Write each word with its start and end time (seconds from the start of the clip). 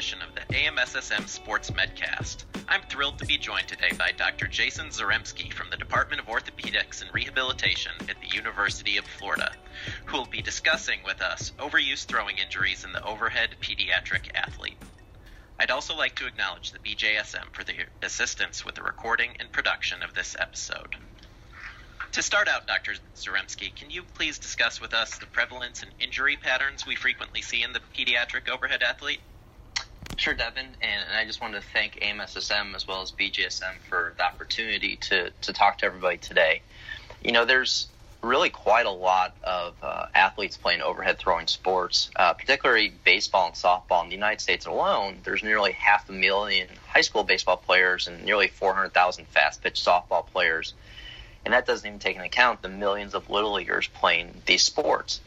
edition 0.00 0.22
of 0.22 0.34
the 0.34 0.54
AMSSM 0.54 1.28
Sports 1.28 1.70
Medcast. 1.72 2.44
I'm 2.70 2.80
thrilled 2.88 3.18
to 3.18 3.26
be 3.26 3.36
joined 3.36 3.68
today 3.68 3.90
by 3.98 4.12
Dr. 4.12 4.46
Jason 4.46 4.86
Zaremski 4.86 5.52
from 5.52 5.68
the 5.68 5.76
Department 5.76 6.22
of 6.22 6.26
Orthopedics 6.26 7.02
and 7.02 7.12
Rehabilitation 7.12 7.92
at 8.08 8.18
the 8.18 8.34
University 8.34 8.96
of 8.96 9.04
Florida, 9.04 9.52
who 10.06 10.16
will 10.16 10.24
be 10.24 10.40
discussing 10.40 11.00
with 11.04 11.20
us 11.20 11.52
overuse 11.58 12.06
throwing 12.06 12.38
injuries 12.38 12.82
in 12.82 12.92
the 12.94 13.04
overhead 13.04 13.50
pediatric 13.60 14.34
athlete. 14.34 14.78
I'd 15.58 15.70
also 15.70 15.94
like 15.94 16.16
to 16.16 16.26
acknowledge 16.26 16.72
the 16.72 16.78
BJSM 16.78 17.52
for 17.52 17.62
their 17.62 17.84
assistance 18.02 18.64
with 18.64 18.76
the 18.76 18.82
recording 18.82 19.32
and 19.38 19.52
production 19.52 20.02
of 20.02 20.14
this 20.14 20.34
episode. 20.40 20.96
To 22.12 22.22
start 22.22 22.48
out, 22.48 22.66
Dr. 22.66 22.94
Zaremski, 23.16 23.74
can 23.74 23.90
you 23.90 24.04
please 24.14 24.38
discuss 24.38 24.80
with 24.80 24.94
us 24.94 25.18
the 25.18 25.26
prevalence 25.26 25.82
and 25.82 25.92
injury 26.00 26.38
patterns 26.38 26.86
we 26.86 26.96
frequently 26.96 27.42
see 27.42 27.62
in 27.62 27.74
the 27.74 27.82
pediatric 27.94 28.48
overhead 28.48 28.82
athlete? 28.82 29.20
Sure, 30.20 30.34
Devin, 30.34 30.66
and, 30.82 31.04
and 31.08 31.16
I 31.16 31.24
just 31.24 31.40
wanted 31.40 31.62
to 31.62 31.66
thank 31.68 31.98
AMSSM 32.00 32.74
as 32.74 32.86
well 32.86 33.00
as 33.00 33.10
BJSM 33.10 33.80
for 33.88 34.12
the 34.18 34.22
opportunity 34.22 34.96
to, 34.96 35.30
to 35.30 35.52
talk 35.54 35.78
to 35.78 35.86
everybody 35.86 36.18
today. 36.18 36.60
You 37.24 37.32
know, 37.32 37.46
there's 37.46 37.86
really 38.22 38.50
quite 38.50 38.84
a 38.84 38.90
lot 38.90 39.34
of 39.42 39.76
uh, 39.82 40.08
athletes 40.14 40.58
playing 40.58 40.82
overhead 40.82 41.18
throwing 41.18 41.46
sports, 41.46 42.10
uh, 42.16 42.34
particularly 42.34 42.92
baseball 43.02 43.46
and 43.46 43.54
softball. 43.54 44.02
In 44.02 44.10
the 44.10 44.14
United 44.14 44.42
States 44.42 44.66
alone, 44.66 45.20
there's 45.24 45.42
nearly 45.42 45.72
half 45.72 46.06
a 46.10 46.12
million 46.12 46.68
high 46.86 47.00
school 47.00 47.24
baseball 47.24 47.56
players 47.56 48.06
and 48.06 48.22
nearly 48.22 48.48
400,000 48.48 49.26
fast 49.26 49.62
pitch 49.62 49.80
softball 49.82 50.26
players 50.26 50.74
and 51.44 51.54
that 51.54 51.66
doesn't 51.66 51.86
even 51.86 51.98
take 51.98 52.16
into 52.16 52.26
account 52.26 52.62
the 52.62 52.68
millions 52.68 53.14
of 53.14 53.30
little 53.30 53.54
leaguers 53.54 53.88
playing 53.88 54.42
these 54.46 54.62
sports. 54.62 55.20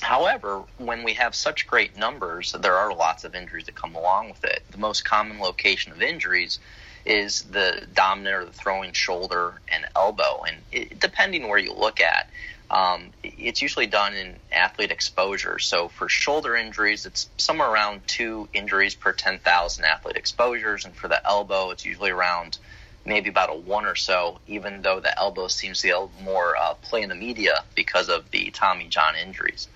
However, 0.00 0.64
when 0.78 1.04
we 1.04 1.14
have 1.14 1.34
such 1.34 1.66
great 1.66 1.96
numbers, 1.96 2.52
there 2.58 2.76
are 2.76 2.92
lots 2.94 3.24
of 3.24 3.34
injuries 3.34 3.66
that 3.66 3.74
come 3.74 3.94
along 3.94 4.30
with 4.30 4.44
it. 4.44 4.62
The 4.70 4.78
most 4.78 5.04
common 5.04 5.38
location 5.40 5.92
of 5.92 6.02
injuries 6.02 6.58
is 7.04 7.42
the 7.42 7.86
dominant 7.94 8.36
or 8.36 8.44
the 8.44 8.52
throwing 8.52 8.92
shoulder 8.92 9.60
and 9.68 9.86
elbow, 9.96 10.44
and 10.46 10.56
it, 10.72 10.98
depending 10.98 11.48
where 11.48 11.58
you 11.58 11.72
look 11.72 12.00
at, 12.00 12.28
um, 12.70 13.10
it's 13.22 13.62
usually 13.62 13.86
done 13.86 14.14
in 14.14 14.36
athlete 14.52 14.90
exposure. 14.90 15.58
So 15.58 15.88
for 15.88 16.08
shoulder 16.08 16.54
injuries, 16.54 17.04
it's 17.04 17.28
somewhere 17.36 17.68
around 17.68 18.06
two 18.06 18.48
injuries 18.52 18.94
per 18.94 19.12
10,000 19.12 19.84
athlete 19.84 20.16
exposures, 20.16 20.84
and 20.84 20.94
for 20.94 21.08
the 21.08 21.26
elbow, 21.26 21.70
it's 21.70 21.84
usually 21.84 22.10
around 22.10 22.58
maybe 23.04 23.28
about 23.28 23.50
a 23.50 23.54
one 23.54 23.86
or 23.86 23.96
so, 23.96 24.38
even 24.46 24.82
though 24.82 25.00
the 25.00 25.18
elbow 25.18 25.48
seems 25.48 25.80
to 25.80 25.86
get 25.88 26.22
more 26.22 26.56
uh, 26.56 26.74
play 26.74 27.02
in 27.02 27.08
the 27.08 27.14
media 27.14 27.64
because 27.74 28.08
of 28.08 28.30
the 28.30 28.50
Tommy 28.50 28.86
John 28.88 29.16
injuries. 29.16 29.68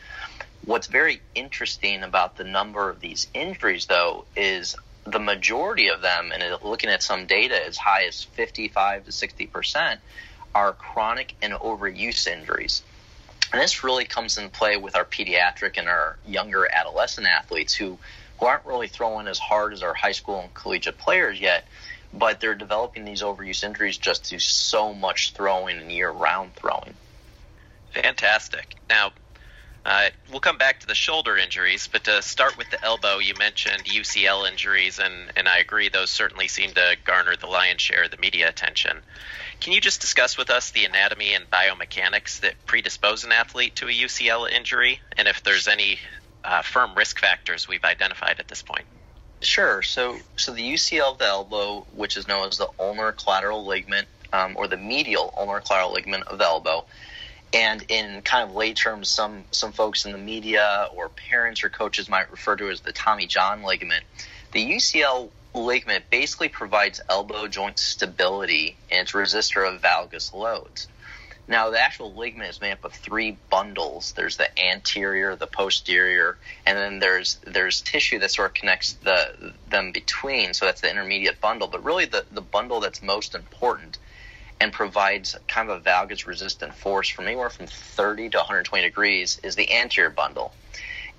What's 0.66 0.86
very 0.86 1.20
interesting 1.34 2.02
about 2.02 2.36
the 2.36 2.44
number 2.44 2.88
of 2.88 3.00
these 3.00 3.26
injuries, 3.34 3.86
though, 3.86 4.24
is 4.34 4.76
the 5.04 5.18
majority 5.18 5.88
of 5.88 6.00
them, 6.00 6.32
and 6.32 6.56
looking 6.62 6.88
at 6.88 7.02
some 7.02 7.26
data 7.26 7.66
as 7.66 7.76
high 7.76 8.04
as 8.04 8.22
55 8.22 9.04
to 9.04 9.12
60 9.12 9.46
percent, 9.46 10.00
are 10.54 10.72
chronic 10.72 11.34
and 11.42 11.52
overuse 11.52 12.26
injuries. 12.26 12.82
And 13.52 13.60
this 13.60 13.84
really 13.84 14.04
comes 14.04 14.38
in 14.38 14.48
play 14.50 14.76
with 14.76 14.96
our 14.96 15.04
pediatric 15.04 15.76
and 15.76 15.88
our 15.88 16.16
younger 16.26 16.66
adolescent 16.72 17.26
athletes 17.26 17.74
who, 17.74 17.98
who 18.38 18.46
aren't 18.46 18.64
really 18.64 18.88
throwing 18.88 19.26
as 19.28 19.38
hard 19.38 19.72
as 19.72 19.82
our 19.82 19.94
high 19.94 20.12
school 20.12 20.40
and 20.40 20.54
collegiate 20.54 20.96
players 20.96 21.40
yet, 21.40 21.66
but 22.12 22.40
they're 22.40 22.54
developing 22.54 23.04
these 23.04 23.22
overuse 23.22 23.62
injuries 23.64 23.98
just 23.98 24.26
to 24.26 24.38
so 24.38 24.94
much 24.94 25.32
throwing 25.34 25.78
and 25.78 25.92
year 25.92 26.10
round 26.10 26.54
throwing. 26.54 26.94
Fantastic. 27.92 28.74
Now, 28.88 29.12
uh, 29.84 30.08
we'll 30.30 30.40
come 30.40 30.56
back 30.56 30.80
to 30.80 30.86
the 30.86 30.94
shoulder 30.94 31.36
injuries, 31.36 31.88
but 31.90 32.04
to 32.04 32.22
start 32.22 32.56
with 32.56 32.70
the 32.70 32.82
elbow, 32.82 33.18
you 33.18 33.34
mentioned 33.38 33.84
UCL 33.84 34.50
injuries, 34.50 34.98
and, 34.98 35.30
and 35.36 35.46
I 35.46 35.58
agree, 35.58 35.90
those 35.90 36.10
certainly 36.10 36.48
seem 36.48 36.72
to 36.72 36.96
garner 37.04 37.36
the 37.36 37.46
lion's 37.46 37.82
share 37.82 38.04
of 38.04 38.10
the 38.10 38.16
media 38.16 38.48
attention. 38.48 39.02
Can 39.60 39.74
you 39.74 39.80
just 39.82 40.00
discuss 40.00 40.38
with 40.38 40.50
us 40.50 40.70
the 40.70 40.86
anatomy 40.86 41.34
and 41.34 41.50
biomechanics 41.50 42.40
that 42.40 42.54
predispose 42.64 43.24
an 43.24 43.32
athlete 43.32 43.76
to 43.76 43.86
a 43.86 43.92
UCL 43.92 44.50
injury, 44.50 45.00
and 45.18 45.28
if 45.28 45.42
there's 45.42 45.68
any 45.68 45.98
uh, 46.44 46.62
firm 46.62 46.94
risk 46.94 47.18
factors 47.18 47.68
we've 47.68 47.84
identified 47.84 48.40
at 48.40 48.48
this 48.48 48.62
point? 48.62 48.84
Sure. 49.42 49.82
So, 49.82 50.18
so 50.36 50.54
the 50.54 50.62
UCL 50.62 51.12
of 51.12 51.18
the 51.18 51.26
elbow, 51.26 51.86
which 51.94 52.16
is 52.16 52.26
known 52.26 52.48
as 52.48 52.56
the 52.56 52.68
ulnar 52.78 53.12
collateral 53.12 53.66
ligament, 53.66 54.08
um, 54.32 54.54
or 54.56 54.66
the 54.66 54.78
medial 54.78 55.32
ulnar 55.36 55.60
collateral 55.60 55.92
ligament 55.92 56.24
of 56.24 56.38
the 56.38 56.44
elbow, 56.44 56.86
and 57.54 57.84
in 57.88 58.20
kind 58.22 58.48
of 58.48 58.54
lay 58.54 58.74
terms, 58.74 59.08
some 59.08 59.44
some 59.52 59.72
folks 59.72 60.04
in 60.04 60.12
the 60.12 60.18
media 60.18 60.88
or 60.94 61.08
parents 61.08 61.62
or 61.62 61.70
coaches 61.70 62.08
might 62.08 62.30
refer 62.30 62.56
to 62.56 62.68
as 62.68 62.80
the 62.80 62.92
Tommy 62.92 63.26
John 63.26 63.62
ligament. 63.62 64.04
The 64.52 64.72
UCL 64.72 65.30
ligament 65.54 66.04
basically 66.10 66.48
provides 66.48 67.00
elbow 67.08 67.46
joint 67.46 67.78
stability 67.78 68.76
and 68.90 69.02
it's 69.02 69.12
resistor 69.12 69.72
of 69.72 69.80
valgus 69.80 70.34
loads. 70.34 70.88
Now, 71.46 71.70
the 71.70 71.78
actual 71.78 72.14
ligament 72.14 72.48
is 72.48 72.60
made 72.60 72.72
up 72.72 72.84
of 72.84 72.94
three 72.94 73.36
bundles. 73.50 74.12
There's 74.12 74.38
the 74.38 74.48
anterior, 74.58 75.36
the 75.36 75.46
posterior, 75.46 76.38
and 76.64 76.76
then 76.76 76.98
there's 76.98 77.38
there's 77.46 77.82
tissue 77.82 78.18
that 78.20 78.30
sort 78.30 78.50
of 78.50 78.54
connects 78.54 78.94
the 78.94 79.52
them 79.68 79.92
between. 79.92 80.54
So 80.54 80.64
that's 80.64 80.80
the 80.80 80.90
intermediate 80.90 81.40
bundle. 81.40 81.68
But 81.68 81.84
really, 81.84 82.06
the 82.06 82.24
the 82.32 82.40
bundle 82.40 82.80
that's 82.80 83.02
most 83.02 83.34
important 83.34 83.98
and 84.60 84.72
provides 84.72 85.36
kind 85.48 85.68
of 85.68 85.78
a 85.78 85.80
valgus 85.80 86.26
resistant 86.26 86.74
force 86.74 87.08
from 87.08 87.26
anywhere 87.26 87.50
from 87.50 87.66
30 87.66 88.30
to 88.30 88.38
120 88.38 88.84
degrees 88.84 89.40
is 89.42 89.56
the 89.56 89.72
anterior 89.72 90.10
bundle. 90.10 90.54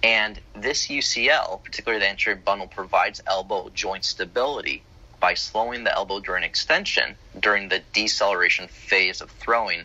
And 0.04 0.40
this 0.54 0.88
UCL, 0.88 1.64
particularly 1.64 2.00
the 2.04 2.10
anterior 2.10 2.40
bundle, 2.40 2.68
provides 2.68 3.22
elbow 3.28 3.70
joint 3.74 4.06
stability 4.06 4.84
by 5.20 5.34
slowing 5.34 5.84
the 5.84 5.94
elbow 5.94 6.20
during 6.20 6.44
extension 6.44 7.16
during 7.40 7.70
the 7.70 7.82
deceleration 7.94 8.68
phase 8.68 9.22
of 9.22 9.32
throwing 9.32 9.84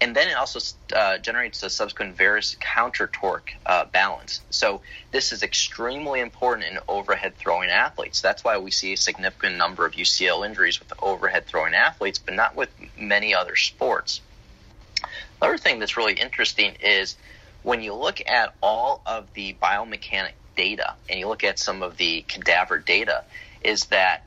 and 0.00 0.14
then 0.14 0.28
it 0.28 0.34
also 0.34 0.60
uh, 0.94 1.18
generates 1.18 1.62
a 1.62 1.70
subsequent 1.70 2.16
varus 2.16 2.56
counter 2.60 3.06
torque 3.06 3.54
uh, 3.64 3.84
balance. 3.86 4.40
So 4.50 4.80
this 5.12 5.32
is 5.32 5.42
extremely 5.42 6.20
important 6.20 6.66
in 6.70 6.78
overhead 6.88 7.36
throwing 7.36 7.70
athletes. 7.70 8.20
That's 8.20 8.42
why 8.42 8.58
we 8.58 8.70
see 8.70 8.92
a 8.94 8.96
significant 8.96 9.56
number 9.56 9.86
of 9.86 9.92
UCL 9.92 10.44
injuries 10.46 10.80
with 10.80 10.92
overhead 11.00 11.46
throwing 11.46 11.74
athletes, 11.74 12.18
but 12.18 12.34
not 12.34 12.56
with 12.56 12.70
many 12.98 13.34
other 13.34 13.56
sports. 13.56 14.20
The 15.40 15.46
other 15.46 15.58
thing 15.58 15.78
that's 15.78 15.96
really 15.96 16.14
interesting 16.14 16.74
is 16.80 17.16
when 17.62 17.82
you 17.82 17.94
look 17.94 18.20
at 18.26 18.54
all 18.62 19.00
of 19.06 19.32
the 19.34 19.56
biomechanic 19.62 20.32
data 20.56 20.94
and 21.08 21.18
you 21.18 21.28
look 21.28 21.44
at 21.44 21.58
some 21.58 21.82
of 21.82 21.96
the 21.96 22.22
cadaver 22.22 22.78
data, 22.78 23.24
is 23.62 23.86
that 23.86 24.24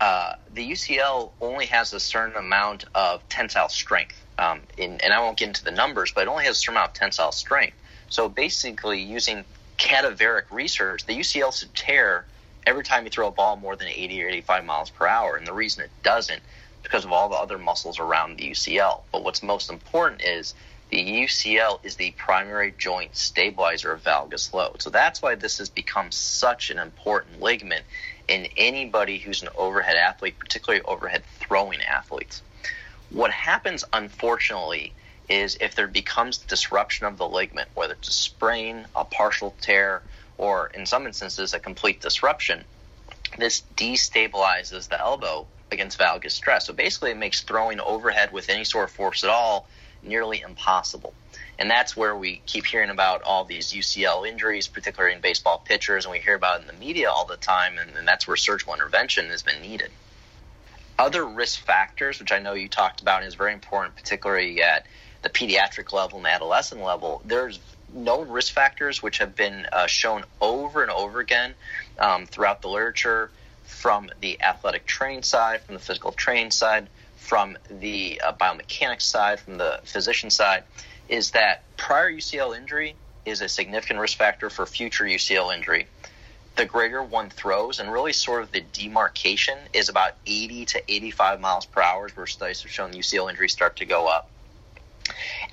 uh, 0.00 0.34
the 0.52 0.72
UCL 0.72 1.30
only 1.40 1.66
has 1.66 1.92
a 1.92 2.00
certain 2.00 2.36
amount 2.36 2.84
of 2.94 3.26
tensile 3.28 3.68
strength 3.68 4.23
um, 4.38 4.60
in, 4.76 5.00
and 5.00 5.12
I 5.12 5.20
won't 5.20 5.38
get 5.38 5.48
into 5.48 5.64
the 5.64 5.70
numbers, 5.70 6.12
but 6.12 6.22
it 6.22 6.28
only 6.28 6.44
has 6.44 6.56
a 6.56 6.60
certain 6.60 6.76
amount 6.76 6.90
of 6.90 6.94
tensile 6.94 7.32
strength. 7.32 7.76
So 8.08 8.28
basically, 8.28 9.02
using 9.02 9.44
cadaveric 9.78 10.44
research, 10.50 11.06
the 11.06 11.14
UCL 11.14 11.58
should 11.58 11.74
tear 11.74 12.24
every 12.66 12.84
time 12.84 13.04
you 13.04 13.10
throw 13.10 13.28
a 13.28 13.30
ball 13.30 13.56
more 13.56 13.76
than 13.76 13.88
80 13.88 14.22
or 14.22 14.28
85 14.28 14.64
miles 14.64 14.90
per 14.90 15.06
hour. 15.06 15.36
And 15.36 15.46
the 15.46 15.52
reason 15.52 15.84
it 15.84 15.90
doesn't 16.02 16.38
is 16.38 16.42
because 16.82 17.04
of 17.04 17.12
all 17.12 17.28
the 17.28 17.36
other 17.36 17.58
muscles 17.58 17.98
around 17.98 18.38
the 18.38 18.50
UCL. 18.50 19.02
But 19.12 19.24
what's 19.24 19.42
most 19.42 19.70
important 19.70 20.22
is 20.22 20.54
the 20.90 21.24
UCL 21.24 21.84
is 21.84 21.96
the 21.96 22.12
primary 22.12 22.74
joint 22.78 23.16
stabilizer 23.16 23.92
of 23.92 24.04
valgus 24.04 24.52
load. 24.52 24.82
So 24.82 24.90
that's 24.90 25.20
why 25.20 25.34
this 25.34 25.58
has 25.58 25.68
become 25.68 26.10
such 26.10 26.70
an 26.70 26.78
important 26.78 27.40
ligament 27.40 27.84
in 28.28 28.46
anybody 28.56 29.18
who's 29.18 29.42
an 29.42 29.48
overhead 29.56 29.96
athlete, 29.96 30.38
particularly 30.38 30.82
overhead 30.84 31.24
throwing 31.40 31.82
athletes. 31.82 32.42
What 33.10 33.30
happens, 33.30 33.84
unfortunately, 33.92 34.92
is 35.28 35.56
if 35.60 35.74
there 35.74 35.86
becomes 35.86 36.38
disruption 36.38 37.06
of 37.06 37.16
the 37.16 37.28
ligament, 37.28 37.68
whether 37.74 37.94
it's 37.94 38.08
a 38.08 38.12
sprain, 38.12 38.86
a 38.94 39.04
partial 39.04 39.54
tear, 39.60 40.02
or 40.36 40.68
in 40.68 40.86
some 40.86 41.06
instances, 41.06 41.54
a 41.54 41.58
complete 41.58 42.00
disruption, 42.00 42.64
this 43.38 43.62
destabilizes 43.76 44.88
the 44.88 45.00
elbow 45.00 45.46
against 45.70 45.98
valgus 45.98 46.32
stress. 46.32 46.66
So 46.66 46.72
basically, 46.72 47.10
it 47.10 47.16
makes 47.16 47.42
throwing 47.42 47.80
overhead 47.80 48.32
with 48.32 48.48
any 48.48 48.64
sort 48.64 48.84
of 48.84 48.90
force 48.90 49.24
at 49.24 49.30
all 49.30 49.68
nearly 50.02 50.40
impossible. 50.40 51.14
And 51.58 51.70
that's 51.70 51.96
where 51.96 52.14
we 52.14 52.42
keep 52.46 52.66
hearing 52.66 52.90
about 52.90 53.22
all 53.22 53.44
these 53.44 53.72
UCL 53.72 54.28
injuries, 54.28 54.68
particularly 54.68 55.14
in 55.14 55.20
baseball 55.20 55.62
pitchers, 55.64 56.04
and 56.04 56.12
we 56.12 56.18
hear 56.18 56.34
about 56.34 56.58
it 56.58 56.62
in 56.62 56.66
the 56.66 56.84
media 56.84 57.10
all 57.10 57.26
the 57.26 57.36
time, 57.36 57.78
and, 57.78 57.96
and 57.96 58.06
that's 58.06 58.26
where 58.26 58.36
surgical 58.36 58.74
intervention 58.74 59.28
has 59.28 59.42
been 59.42 59.62
needed 59.62 59.90
other 60.98 61.24
risk 61.24 61.60
factors, 61.60 62.20
which 62.20 62.32
I 62.32 62.38
know 62.38 62.54
you 62.54 62.68
talked 62.68 63.00
about, 63.00 63.20
and 63.20 63.28
is 63.28 63.34
very 63.34 63.52
important, 63.52 63.96
particularly 63.96 64.62
at 64.62 64.86
the 65.22 65.28
pediatric 65.30 65.92
level 65.92 66.18
and 66.18 66.26
adolescent 66.26 66.82
level. 66.82 67.22
There's 67.24 67.58
known 67.92 68.28
risk 68.28 68.52
factors 68.52 69.02
which 69.02 69.18
have 69.18 69.34
been 69.34 69.66
uh, 69.72 69.86
shown 69.86 70.24
over 70.40 70.82
and 70.82 70.90
over 70.90 71.20
again 71.20 71.54
um, 71.98 72.26
throughout 72.26 72.62
the 72.62 72.68
literature 72.68 73.30
from 73.64 74.10
the 74.20 74.40
athletic 74.42 74.86
training 74.86 75.22
side, 75.22 75.62
from 75.62 75.74
the 75.74 75.80
physical 75.80 76.12
training 76.12 76.50
side, 76.50 76.88
from 77.16 77.56
the 77.70 78.20
uh, 78.22 78.32
biomechanics 78.32 79.02
side, 79.02 79.40
from 79.40 79.56
the 79.56 79.80
physician 79.84 80.30
side, 80.30 80.64
is 81.08 81.30
that 81.30 81.62
prior 81.76 82.10
UCL 82.10 82.56
injury 82.56 82.94
is 83.24 83.40
a 83.40 83.48
significant 83.48 83.98
risk 83.98 84.18
factor 84.18 84.50
for 84.50 84.66
future 84.66 85.04
UCL 85.04 85.54
injury 85.56 85.86
the 86.56 86.64
greater 86.64 87.02
one 87.02 87.30
throws, 87.30 87.80
and 87.80 87.92
really 87.92 88.12
sort 88.12 88.42
of 88.42 88.52
the 88.52 88.60
demarcation 88.60 89.58
is 89.72 89.88
about 89.88 90.12
80 90.26 90.66
to 90.66 90.92
85 90.92 91.40
miles 91.40 91.66
per 91.66 91.82
hour, 91.82 92.08
where 92.14 92.26
studies 92.26 92.62
have 92.62 92.70
shown 92.70 92.92
UCL 92.92 93.30
injuries 93.30 93.52
start 93.52 93.76
to 93.76 93.84
go 93.84 94.06
up. 94.06 94.30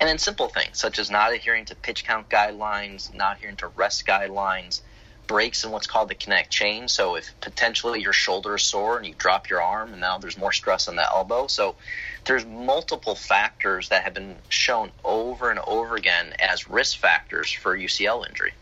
And 0.00 0.08
then 0.08 0.18
simple 0.18 0.48
things 0.48 0.78
such 0.78 0.98
as 0.98 1.10
not 1.10 1.32
adhering 1.32 1.66
to 1.66 1.74
pitch 1.74 2.04
count 2.04 2.28
guidelines, 2.28 3.12
not 3.14 3.36
adhering 3.36 3.56
to 3.56 3.68
rest 3.68 4.06
guidelines, 4.06 4.80
breaks 5.26 5.64
in 5.64 5.70
what's 5.70 5.86
called 5.86 6.08
the 6.08 6.14
kinetic 6.14 6.50
chain. 6.50 6.88
So 6.88 7.16
if 7.16 7.32
potentially 7.40 8.00
your 8.00 8.12
shoulder 8.12 8.56
is 8.56 8.62
sore 8.62 8.96
and 8.96 9.06
you 9.06 9.14
drop 9.16 9.50
your 9.50 9.62
arm, 9.62 9.92
and 9.92 10.00
now 10.00 10.18
there's 10.18 10.38
more 10.38 10.52
stress 10.52 10.88
on 10.88 10.96
the 10.96 11.04
elbow. 11.04 11.46
So 11.46 11.76
there's 12.24 12.44
multiple 12.46 13.14
factors 13.14 13.88
that 13.88 14.04
have 14.04 14.14
been 14.14 14.36
shown 14.48 14.90
over 15.04 15.50
and 15.50 15.60
over 15.60 15.96
again 15.96 16.34
as 16.38 16.68
risk 16.68 16.98
factors 16.98 17.50
for 17.50 17.76
UCL 17.76 18.28
injury. 18.28 18.52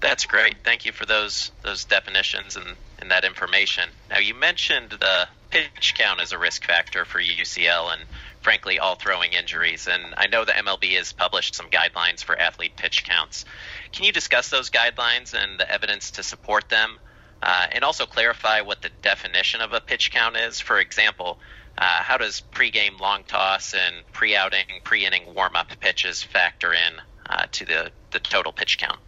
That's 0.00 0.24
great. 0.24 0.56
Thank 0.64 0.86
you 0.86 0.92
for 0.92 1.04
those 1.04 1.52
those 1.62 1.84
definitions 1.84 2.56
and, 2.56 2.76
and 3.00 3.10
that 3.10 3.24
information. 3.24 3.90
Now 4.08 4.18
you 4.18 4.34
mentioned 4.34 4.90
the 4.90 5.28
pitch 5.50 5.94
count 5.96 6.20
as 6.20 6.32
a 6.32 6.38
risk 6.38 6.64
factor 6.64 7.04
for 7.04 7.20
UCL 7.20 7.92
and 7.92 8.02
frankly 8.40 8.78
all 8.78 8.94
throwing 8.94 9.32
injuries. 9.32 9.88
And 9.88 10.14
I 10.16 10.26
know 10.26 10.44
the 10.44 10.52
MLB 10.52 10.96
has 10.96 11.12
published 11.12 11.54
some 11.54 11.68
guidelines 11.70 12.24
for 12.24 12.38
athlete 12.38 12.76
pitch 12.76 13.04
counts. 13.04 13.44
Can 13.92 14.04
you 14.04 14.12
discuss 14.12 14.48
those 14.48 14.70
guidelines 14.70 15.34
and 15.34 15.60
the 15.60 15.70
evidence 15.70 16.12
to 16.12 16.22
support 16.22 16.68
them? 16.68 16.98
Uh, 17.42 17.66
and 17.72 17.84
also 17.84 18.04
clarify 18.06 18.60
what 18.60 18.82
the 18.82 18.90
definition 19.02 19.60
of 19.60 19.72
a 19.72 19.80
pitch 19.80 20.10
count 20.10 20.36
is. 20.36 20.60
For 20.60 20.78
example, 20.78 21.38
uh, 21.78 21.84
how 21.84 22.18
does 22.18 22.42
pregame 22.52 23.00
long 23.00 23.24
toss 23.24 23.74
and 23.74 24.04
pre-outing, 24.12 24.66
pre-inning 24.84 25.34
warm-up 25.34 25.68
pitches 25.80 26.22
factor 26.22 26.72
in 26.72 27.00
uh, 27.28 27.46
to 27.52 27.64
the, 27.64 27.90
the 28.10 28.20
total 28.20 28.52
pitch 28.52 28.78
count? 28.78 29.00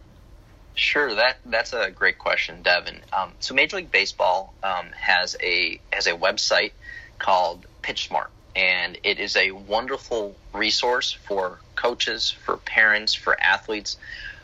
Sure, 0.75 1.13
that 1.15 1.37
that's 1.45 1.73
a 1.73 1.91
great 1.91 2.17
question, 2.17 2.63
Devin. 2.63 2.99
Um, 3.11 3.33
so 3.39 3.53
Major 3.53 3.77
League 3.77 3.91
Baseball 3.91 4.53
um, 4.63 4.87
has 4.97 5.35
a 5.41 5.79
has 5.91 6.07
a 6.07 6.13
website 6.13 6.71
called 7.19 7.65
PitchSmart, 7.83 8.27
and 8.55 8.97
it 9.03 9.19
is 9.19 9.35
a 9.35 9.51
wonderful 9.51 10.35
resource 10.51 11.11
for 11.11 11.59
coaches, 11.75 12.31
for 12.31 12.57
parents, 12.57 13.13
for 13.13 13.39
athletes, 13.39 13.97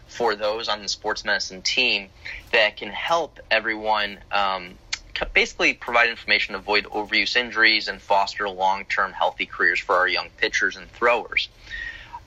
for 0.07 0.35
those 0.35 0.69
on 0.69 0.83
the 0.83 0.87
sports 0.87 1.25
medicine 1.25 1.63
team 1.63 2.09
that 2.51 2.77
can 2.77 2.89
help 2.89 3.39
everyone 3.49 4.19
um, 4.31 4.75
basically 5.33 5.73
provide 5.73 6.09
information, 6.09 6.53
avoid 6.53 6.85
overuse 6.85 7.35
injuries, 7.35 7.87
and 7.87 7.99
foster 7.99 8.47
long 8.47 8.85
term 8.85 9.13
healthy 9.13 9.47
careers 9.47 9.79
for 9.79 9.95
our 9.95 10.07
young 10.07 10.29
pitchers 10.37 10.75
and 10.75 10.91
throwers. 10.91 11.49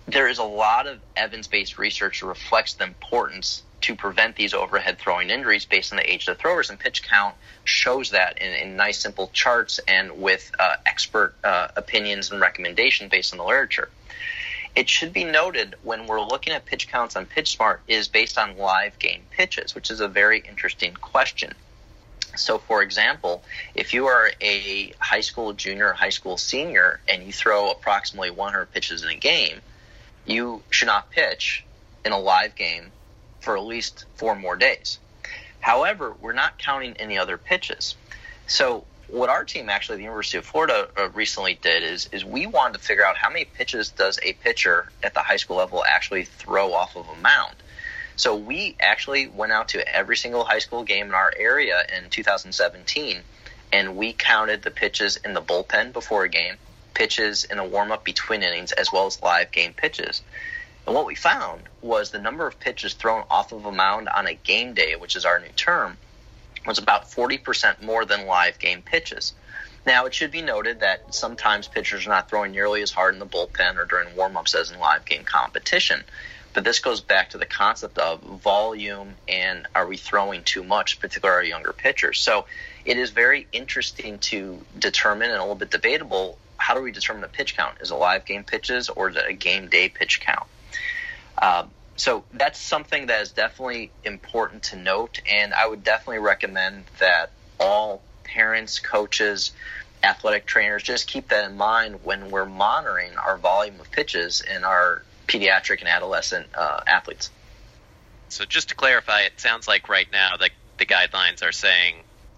There 0.06 0.26
is 0.26 0.38
a 0.38 0.44
lot 0.44 0.88
of 0.88 0.98
evidence 1.16 1.46
based 1.46 1.78
research 1.78 2.20
that 2.20 2.26
reflects 2.26 2.74
the 2.74 2.84
importance 2.84 3.62
to 3.82 3.94
prevent 3.94 4.36
these 4.36 4.54
overhead 4.54 4.98
throwing 4.98 5.30
injuries 5.30 5.64
based 5.64 5.92
on 5.92 5.96
the 5.96 6.10
age 6.10 6.28
of 6.28 6.36
the 6.36 6.40
throwers. 6.40 6.70
And 6.70 6.78
pitch 6.78 7.02
count 7.02 7.34
shows 7.64 8.10
that 8.10 8.40
in, 8.40 8.52
in 8.52 8.76
nice, 8.76 8.98
simple 8.98 9.28
charts 9.32 9.80
and 9.86 10.20
with 10.20 10.50
uh, 10.58 10.76
expert 10.86 11.34
uh, 11.44 11.68
opinions 11.76 12.30
and 12.30 12.40
recommendations 12.40 13.10
based 13.10 13.32
on 13.32 13.38
the 13.38 13.44
literature. 13.44 13.90
It 14.74 14.88
should 14.88 15.12
be 15.12 15.24
noted 15.24 15.74
when 15.82 16.06
we're 16.06 16.22
looking 16.22 16.54
at 16.54 16.64
pitch 16.64 16.88
counts 16.88 17.14
on 17.14 17.26
PitchSmart 17.26 17.80
is 17.88 18.08
based 18.08 18.38
on 18.38 18.56
live 18.56 18.98
game 18.98 19.22
pitches, 19.30 19.74
which 19.74 19.90
is 19.90 20.00
a 20.00 20.08
very 20.08 20.40
interesting 20.40 20.94
question. 20.94 21.52
So, 22.36 22.56
for 22.56 22.82
example, 22.82 23.44
if 23.74 23.92
you 23.92 24.06
are 24.06 24.30
a 24.40 24.94
high 24.98 25.20
school 25.20 25.52
junior, 25.52 25.92
high 25.92 26.08
school 26.08 26.38
senior, 26.38 27.00
and 27.06 27.22
you 27.22 27.32
throw 27.32 27.70
approximately 27.70 28.30
100 28.30 28.72
pitches 28.72 29.02
in 29.02 29.10
a 29.10 29.14
game, 29.14 29.60
you 30.24 30.62
should 30.70 30.86
not 30.86 31.10
pitch 31.10 31.64
in 32.04 32.12
a 32.12 32.18
live 32.18 32.54
game 32.54 32.90
for 33.42 33.56
at 33.56 33.64
least 33.64 34.06
four 34.14 34.34
more 34.34 34.56
days. 34.56 34.98
However, 35.60 36.14
we're 36.20 36.32
not 36.32 36.58
counting 36.58 36.94
any 36.96 37.18
other 37.18 37.36
pitches. 37.36 37.94
So 38.46 38.84
what 39.08 39.28
our 39.28 39.44
team 39.44 39.68
actually, 39.68 39.96
the 39.98 40.04
University 40.04 40.38
of 40.38 40.46
Florida, 40.46 40.88
uh, 40.98 41.10
recently 41.10 41.58
did 41.60 41.82
is 41.82 42.08
is 42.12 42.24
we 42.24 42.46
wanted 42.46 42.78
to 42.78 42.78
figure 42.78 43.04
out 43.04 43.16
how 43.16 43.28
many 43.28 43.44
pitches 43.44 43.90
does 43.90 44.18
a 44.22 44.32
pitcher 44.32 44.90
at 45.02 45.12
the 45.12 45.20
high 45.20 45.36
school 45.36 45.56
level 45.56 45.84
actually 45.84 46.24
throw 46.24 46.72
off 46.72 46.96
of 46.96 47.06
a 47.08 47.16
mound. 47.20 47.54
So 48.16 48.36
we 48.36 48.76
actually 48.80 49.26
went 49.26 49.52
out 49.52 49.68
to 49.68 49.94
every 49.94 50.16
single 50.16 50.44
high 50.44 50.60
school 50.60 50.84
game 50.84 51.06
in 51.06 51.14
our 51.14 51.32
area 51.36 51.82
in 51.96 52.10
2017, 52.10 53.20
and 53.72 53.96
we 53.96 54.12
counted 54.12 54.62
the 54.62 54.70
pitches 54.70 55.16
in 55.18 55.34
the 55.34 55.42
bullpen 55.42 55.92
before 55.92 56.24
a 56.24 56.28
game, 56.28 56.56
pitches 56.94 57.44
in 57.44 57.58
a 57.58 57.64
warm 57.64 57.90
up 57.90 58.04
between 58.04 58.42
innings, 58.42 58.72
as 58.72 58.92
well 58.92 59.06
as 59.06 59.22
live 59.22 59.50
game 59.50 59.72
pitches. 59.74 60.22
And 60.86 60.94
what 60.94 61.06
we 61.06 61.14
found 61.14 61.62
was 61.80 62.10
the 62.10 62.18
number 62.18 62.46
of 62.46 62.58
pitches 62.58 62.94
thrown 62.94 63.24
off 63.30 63.52
of 63.52 63.64
a 63.64 63.72
mound 63.72 64.08
on 64.08 64.26
a 64.26 64.34
game 64.34 64.74
day, 64.74 64.96
which 64.96 65.16
is 65.16 65.24
our 65.24 65.38
new 65.38 65.52
term, 65.54 65.96
was 66.66 66.78
about 66.78 67.10
40% 67.10 67.82
more 67.82 68.04
than 68.04 68.26
live 68.26 68.58
game 68.58 68.82
pitches. 68.82 69.34
Now, 69.84 70.06
it 70.06 70.14
should 70.14 70.30
be 70.30 70.42
noted 70.42 70.80
that 70.80 71.14
sometimes 71.14 71.66
pitchers 71.66 72.06
are 72.06 72.10
not 72.10 72.28
throwing 72.28 72.52
nearly 72.52 72.82
as 72.82 72.92
hard 72.92 73.14
in 73.14 73.20
the 73.20 73.26
bullpen 73.26 73.76
or 73.78 73.84
during 73.84 74.14
warm-ups 74.14 74.54
as 74.54 74.70
in 74.70 74.78
live 74.78 75.04
game 75.04 75.24
competition. 75.24 76.04
But 76.52 76.64
this 76.64 76.80
goes 76.80 77.00
back 77.00 77.30
to 77.30 77.38
the 77.38 77.46
concept 77.46 77.98
of 77.98 78.20
volume 78.20 79.14
and 79.26 79.66
are 79.74 79.86
we 79.86 79.96
throwing 79.96 80.44
too 80.44 80.62
much, 80.62 81.00
particularly 81.00 81.36
our 81.36 81.44
younger 81.44 81.72
pitchers. 81.72 82.20
So 82.20 82.46
it 82.84 82.98
is 82.98 83.10
very 83.10 83.46
interesting 83.52 84.18
to 84.18 84.64
determine 84.78 85.30
and 85.30 85.38
a 85.38 85.42
little 85.42 85.54
bit 85.54 85.70
debatable 85.70 86.38
how 86.62 86.74
do 86.74 86.82
we 86.82 86.92
determine 86.92 87.24
a 87.24 87.28
pitch 87.28 87.56
count? 87.56 87.78
Is 87.80 87.90
it 87.90 87.94
live 87.94 88.24
game 88.24 88.44
pitches 88.44 88.88
or 88.88 89.10
is 89.10 89.16
it 89.16 89.24
a 89.26 89.32
game 89.32 89.68
day 89.68 89.88
pitch 89.88 90.20
count? 90.20 90.46
Um, 91.40 91.70
so 91.96 92.24
that's 92.32 92.58
something 92.58 93.06
that 93.06 93.20
is 93.20 93.32
definitely 93.32 93.90
important 94.04 94.64
to 94.64 94.76
note, 94.76 95.20
and 95.30 95.52
I 95.54 95.66
would 95.66 95.84
definitely 95.84 96.18
recommend 96.18 96.84
that 96.98 97.32
all 97.60 98.02
parents, 98.24 98.80
coaches, 98.80 99.52
athletic 100.02 100.46
trainers 100.46 100.82
just 100.82 101.06
keep 101.06 101.28
that 101.28 101.48
in 101.48 101.56
mind 101.56 102.04
when 102.04 102.30
we're 102.30 102.46
monitoring 102.46 103.16
our 103.16 103.36
volume 103.36 103.78
of 103.78 103.90
pitches 103.90 104.40
in 104.40 104.64
our 104.64 105.02
pediatric 105.28 105.80
and 105.80 105.88
adolescent 105.88 106.46
uh, 106.56 106.80
athletes. 106.86 107.30
So 108.28 108.44
just 108.44 108.70
to 108.70 108.74
clarify, 108.74 109.22
it 109.22 109.38
sounds 109.38 109.68
like 109.68 109.88
right 109.88 110.08
now 110.10 110.36
the 110.36 110.50
the 110.78 110.86
guidelines 110.86 111.42
are 111.42 111.52
saying 111.52 111.96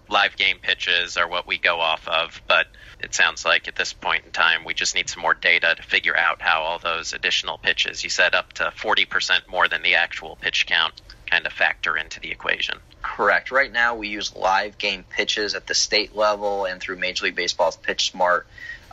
live 0.09 0.35
game 0.37 0.57
pitches 0.61 1.17
are 1.17 1.27
what 1.27 1.47
we 1.47 1.57
go 1.57 1.79
off 1.79 2.07
of, 2.07 2.41
but 2.47 2.67
it 2.99 3.13
sounds 3.13 3.45
like 3.45 3.67
at 3.67 3.75
this 3.75 3.93
point 3.93 4.25
in 4.25 4.31
time 4.31 4.63
we 4.63 4.73
just 4.73 4.95
need 4.95 5.09
some 5.09 5.21
more 5.21 5.33
data 5.33 5.73
to 5.75 5.83
figure 5.83 6.15
out 6.15 6.41
how 6.41 6.61
all 6.61 6.79
those 6.79 7.13
additional 7.13 7.57
pitches 7.57 8.03
you 8.03 8.09
said 8.09 8.35
up 8.35 8.53
to 8.53 8.63
40% 8.63 9.47
more 9.47 9.67
than 9.67 9.81
the 9.81 9.95
actual 9.95 10.35
pitch 10.35 10.65
count 10.65 11.01
kind 11.29 11.45
of 11.45 11.53
factor 11.53 11.97
into 11.97 12.19
the 12.19 12.31
equation. 12.31 12.77
Correct. 13.01 13.51
Right 13.51 13.71
now 13.71 13.95
we 13.95 14.07
use 14.07 14.35
live 14.35 14.77
game 14.77 15.03
pitches 15.09 15.55
at 15.55 15.67
the 15.67 15.75
state 15.75 16.15
level 16.15 16.65
and 16.65 16.79
through 16.79 16.97
Major 16.97 17.25
League 17.25 17.35
Baseball's 17.35 17.77
PitchSmart 17.77 18.43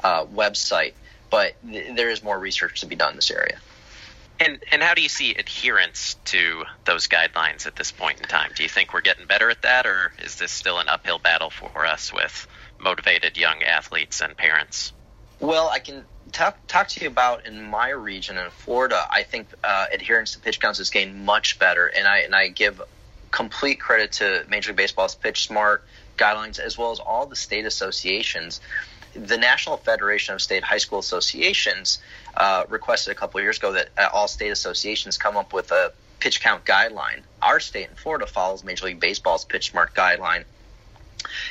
uh, 0.02 0.24
website, 0.26 0.94
but 1.30 1.54
th- 1.68 1.94
there 1.96 2.10
is 2.10 2.22
more 2.22 2.38
research 2.38 2.80
to 2.80 2.86
be 2.86 2.96
done 2.96 3.10
in 3.10 3.16
this 3.16 3.30
area. 3.30 3.58
And 4.42 4.58
and 4.72 4.82
how 4.82 4.94
do 4.94 5.02
you 5.02 5.08
see 5.08 5.34
adherence 5.34 6.16
to 6.26 6.64
those 6.84 7.06
guidelines 7.06 7.66
at 7.66 7.76
this 7.76 7.92
point 7.92 8.20
in 8.20 8.26
time? 8.26 8.50
Do 8.56 8.64
you 8.64 8.68
think 8.68 8.92
we're 8.92 9.00
getting 9.00 9.26
better 9.26 9.50
at 9.50 9.62
that, 9.62 9.86
or 9.86 10.12
is 10.18 10.36
this 10.36 10.50
still 10.50 10.80
an 10.80 10.88
uphill 10.88 11.20
battle 11.20 11.50
for 11.50 11.86
us 11.86 12.12
with 12.12 12.48
motivated 12.78 13.36
young 13.36 13.62
athletes 13.62 14.20
and 14.20 14.36
parents? 14.36 14.92
Well, 15.38 15.68
I 15.68 15.78
can 15.78 16.04
talk 16.32 16.58
talk 16.66 16.88
to 16.88 17.00
you 17.02 17.06
about 17.06 17.46
in 17.46 17.62
my 17.62 17.90
region 17.90 18.36
in 18.36 18.50
Florida. 18.50 19.06
I 19.08 19.22
think 19.22 19.46
uh, 19.62 19.86
adherence 19.92 20.32
to 20.32 20.40
pitch 20.40 20.58
counts 20.58 20.78
has 20.78 20.90
gained 20.90 21.24
much 21.24 21.60
better, 21.60 21.86
and 21.86 22.08
I 22.08 22.18
and 22.18 22.34
I 22.34 22.48
give 22.48 22.82
complete 23.30 23.78
credit 23.78 24.12
to 24.12 24.44
Major 24.48 24.70
League 24.70 24.76
Baseball's 24.76 25.14
Pitch 25.14 25.46
Smart 25.46 25.84
guidelines 26.18 26.58
as 26.58 26.76
well 26.76 26.90
as 26.90 26.98
all 26.98 27.26
the 27.26 27.36
state 27.36 27.64
associations 27.64 28.60
the 29.14 29.36
National 29.36 29.76
Federation 29.76 30.34
of 30.34 30.42
State 30.42 30.64
High 30.64 30.78
School 30.78 30.98
Associations 30.98 31.98
uh, 32.34 32.64
requested 32.68 33.12
a 33.12 33.14
couple 33.14 33.40
years 33.40 33.58
ago 33.58 33.72
that 33.72 33.90
uh, 33.98 34.08
all 34.12 34.28
state 34.28 34.50
associations 34.50 35.18
come 35.18 35.36
up 35.36 35.52
with 35.52 35.70
a 35.70 35.92
pitch 36.20 36.40
count 36.40 36.64
guideline. 36.64 37.22
Our 37.40 37.60
state 37.60 37.88
in 37.88 37.96
Florida 37.96 38.26
follows 38.26 38.64
Major 38.64 38.86
League 38.86 39.00
Baseball's 39.00 39.44
pitch 39.44 39.70
smart 39.70 39.94
guideline. 39.94 40.44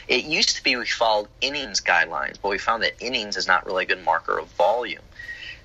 It 0.08 0.26
used 0.26 0.58
to 0.58 0.64
be 0.64 0.76
we 0.76 0.86
followed 0.86 1.28
innings 1.40 1.82
guidelines, 1.82 2.38
but 2.42 2.50
we 2.50 2.58
found 2.58 2.84
that 2.84 2.94
innings 3.00 3.38
is 3.38 3.48
not 3.48 3.66
really 3.66 3.84
a 3.84 3.88
good 3.88 4.04
marker 4.04 4.38
of 4.40 4.48
volume. 4.54 5.02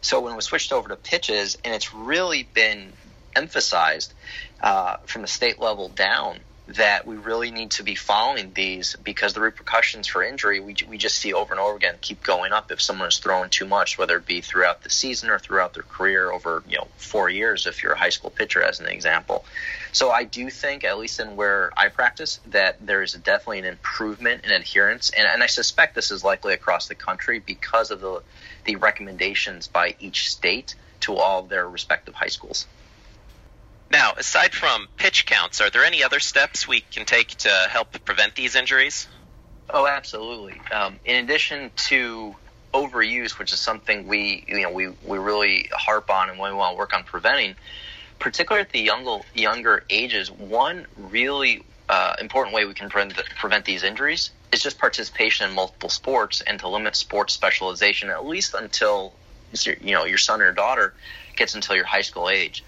So 0.00 0.20
when 0.20 0.34
we 0.36 0.42
switched 0.42 0.72
over 0.72 0.88
to 0.88 0.96
pitches, 0.96 1.56
and 1.64 1.74
it's 1.74 1.92
really 1.92 2.44
been 2.54 2.92
emphasized 3.34 4.12
uh, 4.60 4.96
from 5.06 5.22
the 5.22 5.28
state 5.28 5.58
level 5.58 5.88
down 5.88 6.38
that 6.68 7.06
we 7.06 7.16
really 7.16 7.52
need 7.52 7.70
to 7.70 7.84
be 7.84 7.94
following 7.94 8.52
these 8.52 8.96
because 9.04 9.34
the 9.34 9.40
repercussions 9.40 10.08
for 10.08 10.22
injury 10.22 10.58
we, 10.58 10.74
we 10.88 10.98
just 10.98 11.16
see 11.16 11.32
over 11.32 11.52
and 11.52 11.60
over 11.60 11.76
again 11.76 11.94
keep 12.00 12.22
going 12.24 12.52
up. 12.52 12.72
If 12.72 12.82
someone 12.82 13.08
is 13.08 13.18
throwing 13.18 13.50
too 13.50 13.66
much 13.66 13.98
whether 13.98 14.16
it 14.16 14.26
be 14.26 14.40
throughout 14.40 14.82
the 14.82 14.90
season 14.90 15.30
or 15.30 15.38
throughout 15.38 15.74
their 15.74 15.84
career 15.84 16.30
over 16.30 16.64
you 16.68 16.76
know 16.76 16.88
four 16.96 17.30
years 17.30 17.66
if 17.66 17.82
you're 17.82 17.92
a 17.92 17.98
high 17.98 18.08
school 18.08 18.30
pitcher 18.30 18.62
as 18.62 18.80
an 18.80 18.86
example. 18.86 19.44
So 19.92 20.10
i 20.10 20.24
do 20.24 20.50
think 20.50 20.82
at 20.82 20.98
least 20.98 21.20
in 21.20 21.36
where 21.36 21.70
i 21.76 21.88
practice 21.88 22.40
that 22.46 22.84
there 22.84 23.02
is 23.02 23.12
definitely 23.12 23.60
an 23.60 23.66
improvement 23.66 24.44
in 24.44 24.50
adherence. 24.50 25.10
And, 25.10 25.28
and 25.28 25.42
i 25.44 25.46
suspect 25.46 25.94
this 25.94 26.10
is 26.10 26.24
likely 26.24 26.52
across 26.52 26.88
the 26.88 26.96
country 26.96 27.38
because 27.38 27.92
of 27.92 28.00
the 28.00 28.22
the 28.64 28.74
recommendations 28.76 29.68
by 29.68 29.94
each 30.00 30.30
state 30.30 30.74
to 30.98 31.14
all 31.14 31.42
their 31.42 31.68
respective 31.68 32.14
high 32.14 32.26
schools 32.26 32.66
Now, 33.90 34.12
aside 34.16 34.52
from 34.52 34.88
pitch 34.96 35.26
counts, 35.26 35.60
are 35.60 35.70
there 35.70 35.84
any 35.84 36.02
other 36.02 36.20
steps 36.20 36.66
we 36.66 36.80
can 36.80 37.04
take 37.04 37.28
to 37.38 37.48
help 37.70 37.96
prevent 38.04 38.34
these 38.34 38.56
injuries? 38.56 39.06
Oh, 39.70 39.86
absolutely. 39.86 40.60
Um, 40.72 40.98
in 41.04 41.24
addition 41.24 41.70
to 41.88 42.34
overuse, 42.74 43.38
which 43.38 43.52
is 43.52 43.60
something 43.60 44.06
we 44.06 44.44
you 44.46 44.60
know 44.60 44.70
we, 44.70 44.88
we 45.04 45.18
really 45.18 45.68
harp 45.72 46.10
on 46.10 46.28
and 46.28 46.38
we 46.38 46.52
want 46.52 46.74
to 46.74 46.78
work 46.78 46.94
on 46.94 47.04
preventing, 47.04 47.56
particularly 48.18 48.62
at 48.62 48.72
the 48.72 48.80
younger 48.80 49.18
younger 49.34 49.84
ages, 49.88 50.30
one 50.30 50.86
really 50.96 51.64
uh, 51.88 52.14
important 52.20 52.54
way 52.54 52.64
we 52.64 52.74
can 52.74 52.88
prevent, 52.88 53.16
prevent 53.36 53.64
these 53.64 53.82
injuries 53.82 54.30
is 54.52 54.62
just 54.62 54.78
participation 54.78 55.48
in 55.48 55.54
multiple 55.54 55.88
sports 55.88 56.40
and 56.40 56.60
to 56.60 56.68
limit 56.68 56.96
sports 56.96 57.32
specialization 57.32 58.10
at 58.10 58.26
least 58.26 58.54
until 58.54 59.12
you 59.64 59.92
know 59.92 60.04
your 60.04 60.18
son 60.18 60.40
or 60.40 60.52
daughter 60.52 60.94
gets 61.36 61.54
until 61.54 61.76
your 61.76 61.84
high 61.84 62.02
school 62.02 62.28
age. 62.28 62.64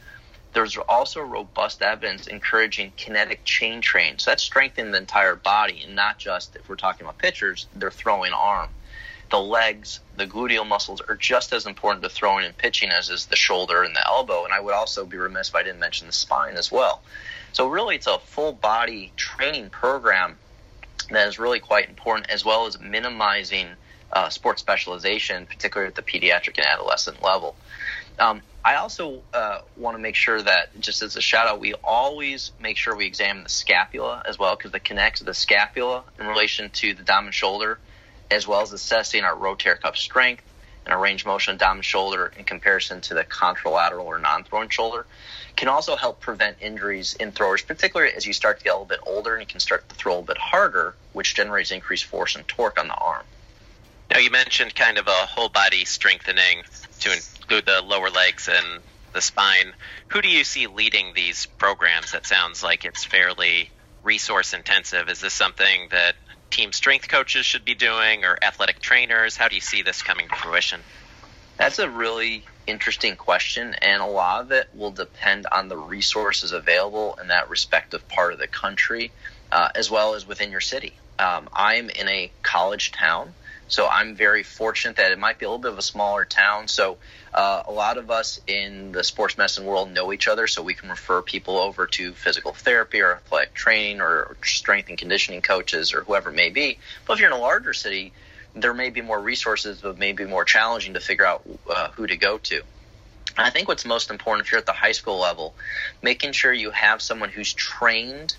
There's 0.54 0.76
also 0.76 1.20
robust 1.20 1.82
evidence 1.82 2.26
encouraging 2.26 2.92
kinetic 2.96 3.44
chain 3.44 3.80
train. 3.80 4.18
So 4.18 4.30
that's 4.30 4.42
strengthening 4.42 4.92
the 4.92 4.98
entire 4.98 5.36
body 5.36 5.82
and 5.84 5.94
not 5.94 6.18
just 6.18 6.56
if 6.56 6.68
we're 6.68 6.76
talking 6.76 7.04
about 7.04 7.18
pitchers, 7.18 7.66
their 7.74 7.90
throwing 7.90 8.32
arm. 8.32 8.70
The 9.30 9.38
legs, 9.38 10.00
the 10.16 10.26
gluteal 10.26 10.66
muscles 10.66 11.02
are 11.06 11.14
just 11.14 11.52
as 11.52 11.66
important 11.66 12.02
to 12.02 12.08
throwing 12.08 12.46
and 12.46 12.56
pitching 12.56 12.88
as 12.88 13.10
is 13.10 13.26
the 13.26 13.36
shoulder 13.36 13.82
and 13.82 13.94
the 13.94 14.06
elbow. 14.06 14.44
And 14.44 14.54
I 14.54 14.60
would 14.60 14.72
also 14.72 15.04
be 15.04 15.18
remiss 15.18 15.50
if 15.50 15.54
I 15.54 15.62
didn't 15.62 15.80
mention 15.80 16.06
the 16.06 16.14
spine 16.14 16.56
as 16.56 16.72
well. 16.72 17.02
So 17.52 17.68
really, 17.68 17.96
it's 17.96 18.06
a 18.06 18.18
full 18.18 18.52
body 18.52 19.12
training 19.16 19.68
program 19.70 20.38
that 21.10 21.28
is 21.28 21.38
really 21.38 21.60
quite 21.60 21.88
important, 21.88 22.30
as 22.30 22.44
well 22.44 22.66
as 22.66 22.80
minimizing 22.80 23.68
uh, 24.12 24.28
sports 24.28 24.60
specialization, 24.60 25.46
particularly 25.46 25.88
at 25.88 25.94
the 25.94 26.02
pediatric 26.02 26.56
and 26.56 26.66
adolescent 26.66 27.22
level. 27.22 27.54
Um, 28.18 28.42
I 28.64 28.76
also 28.76 29.22
uh, 29.32 29.60
want 29.76 29.96
to 29.96 30.02
make 30.02 30.14
sure 30.14 30.42
that, 30.42 30.78
just 30.80 31.02
as 31.02 31.16
a 31.16 31.20
shout 31.20 31.46
out, 31.46 31.60
we 31.60 31.74
always 31.84 32.52
make 32.60 32.76
sure 32.76 32.94
we 32.94 33.06
examine 33.06 33.44
the 33.44 33.48
scapula 33.48 34.22
as 34.26 34.38
well, 34.38 34.56
because 34.56 34.74
it 34.74 34.84
connects 34.84 35.20
of 35.20 35.26
the 35.26 35.34
scapula 35.34 36.04
in 36.18 36.26
relation 36.26 36.68
to 36.70 36.94
the 36.94 37.02
dominant 37.02 37.34
shoulder, 37.34 37.78
as 38.30 38.46
well 38.46 38.60
as 38.60 38.72
assessing 38.72 39.24
our 39.24 39.34
rotator 39.34 39.80
cuff 39.80 39.96
strength 39.96 40.42
and 40.84 40.92
our 40.92 41.00
range 41.00 41.24
motion 41.24 41.54
of 41.54 41.60
dominant 41.60 41.84
shoulder 41.84 42.32
in 42.36 42.44
comparison 42.44 43.00
to 43.02 43.14
the 43.14 43.24
contralateral 43.24 44.04
or 44.04 44.18
non-throwing 44.18 44.68
shoulder 44.68 45.06
can 45.56 45.68
also 45.68 45.96
help 45.96 46.20
prevent 46.20 46.56
injuries 46.60 47.14
in 47.14 47.32
throwers, 47.32 47.62
particularly 47.62 48.12
as 48.12 48.24
you 48.24 48.32
start 48.32 48.58
to 48.58 48.64
get 48.64 48.70
a 48.70 48.74
little 48.74 48.86
bit 48.86 49.00
older 49.06 49.34
and 49.34 49.42
you 49.42 49.46
can 49.46 49.60
start 49.60 49.88
to 49.88 49.94
throw 49.94 50.12
a 50.12 50.14
little 50.14 50.26
bit 50.26 50.38
harder, 50.38 50.94
which 51.12 51.34
generates 51.34 51.72
increased 51.72 52.04
force 52.04 52.36
and 52.36 52.46
torque 52.46 52.78
on 52.78 52.86
the 52.88 52.94
arm. 52.94 53.24
Now, 54.10 54.18
you 54.18 54.30
mentioned 54.30 54.74
kind 54.74 54.98
of 54.98 55.06
a 55.06 55.26
whole 55.26 55.48
body 55.48 55.84
strengthening 55.84 56.62
to 57.00 57.12
include 57.12 57.66
the 57.66 57.82
lower 57.82 58.10
legs 58.10 58.48
and 58.48 58.80
the 59.12 59.20
spine. 59.20 59.74
Who 60.08 60.22
do 60.22 60.28
you 60.28 60.44
see 60.44 60.66
leading 60.66 61.12
these 61.14 61.46
programs? 61.46 62.12
That 62.12 62.26
sounds 62.26 62.62
like 62.62 62.84
it's 62.84 63.04
fairly 63.04 63.70
resource 64.02 64.54
intensive. 64.54 65.08
Is 65.08 65.20
this 65.20 65.34
something 65.34 65.88
that 65.90 66.14
team 66.50 66.72
strength 66.72 67.08
coaches 67.08 67.44
should 67.44 67.64
be 67.64 67.74
doing 67.74 68.24
or 68.24 68.38
athletic 68.42 68.80
trainers? 68.80 69.36
How 69.36 69.48
do 69.48 69.54
you 69.54 69.60
see 69.60 69.82
this 69.82 70.02
coming 70.02 70.28
to 70.28 70.34
fruition? 70.36 70.80
That's 71.58 71.78
a 71.78 71.90
really 71.90 72.44
interesting 72.66 73.16
question, 73.16 73.74
and 73.82 74.00
a 74.00 74.06
lot 74.06 74.42
of 74.42 74.52
it 74.52 74.68
will 74.74 74.92
depend 74.92 75.46
on 75.50 75.68
the 75.68 75.76
resources 75.76 76.52
available 76.52 77.18
in 77.20 77.28
that 77.28 77.50
respective 77.50 78.06
part 78.08 78.32
of 78.32 78.38
the 78.38 78.46
country, 78.46 79.10
uh, 79.50 79.68
as 79.74 79.90
well 79.90 80.14
as 80.14 80.26
within 80.26 80.50
your 80.50 80.60
city. 80.60 80.94
Um, 81.18 81.48
I'm 81.52 81.90
in 81.90 82.08
a 82.08 82.30
college 82.42 82.92
town, 82.92 83.34
so 83.68 83.86
I'm 83.86 84.14
very 84.14 84.42
fortunate 84.42 84.96
that 84.96 85.12
it 85.12 85.18
might 85.18 85.38
be 85.38 85.44
a 85.46 85.48
little 85.48 85.62
bit 85.62 85.72
of 85.72 85.78
a 85.78 85.82
smaller 85.82 86.24
town. 86.24 86.68
So 86.68 86.98
uh, 87.32 87.62
a 87.66 87.72
lot 87.72 87.98
of 87.98 88.10
us 88.10 88.40
in 88.46 88.92
the 88.92 89.04
sports 89.04 89.36
medicine 89.36 89.64
world 89.64 89.92
know 89.92 90.12
each 90.12 90.26
other, 90.26 90.46
so 90.46 90.62
we 90.62 90.74
can 90.74 90.88
refer 90.88 91.22
people 91.22 91.58
over 91.58 91.86
to 91.86 92.12
physical 92.12 92.52
therapy 92.52 93.00
or 93.00 93.12
athletic 93.12 93.54
training 93.54 94.00
or 94.00 94.36
strength 94.42 94.88
and 94.88 94.98
conditioning 94.98 95.42
coaches 95.42 95.92
or 95.94 96.02
whoever 96.02 96.30
it 96.30 96.36
may 96.36 96.50
be. 96.50 96.78
But 97.06 97.14
if 97.14 97.20
you're 97.20 97.30
in 97.30 97.36
a 97.36 97.40
larger 97.40 97.74
city, 97.74 98.12
there 98.54 98.74
may 98.74 98.90
be 98.90 99.02
more 99.02 99.20
resources, 99.20 99.80
but 99.82 99.98
maybe 99.98 100.24
more 100.24 100.44
challenging 100.44 100.94
to 100.94 101.00
figure 101.00 101.26
out 101.26 101.42
uh, 101.70 101.88
who 101.90 102.06
to 102.06 102.16
go 102.16 102.38
to. 102.38 102.62
I 103.36 103.50
think 103.50 103.68
what's 103.68 103.84
most 103.84 104.10
important 104.10 104.46
if 104.46 104.52
you're 104.52 104.58
at 104.58 104.66
the 104.66 104.72
high 104.72 104.92
school 104.92 105.18
level, 105.18 105.54
making 106.02 106.32
sure 106.32 106.52
you 106.52 106.70
have 106.70 107.00
someone 107.00 107.28
who's 107.28 107.52
trained 107.52 108.34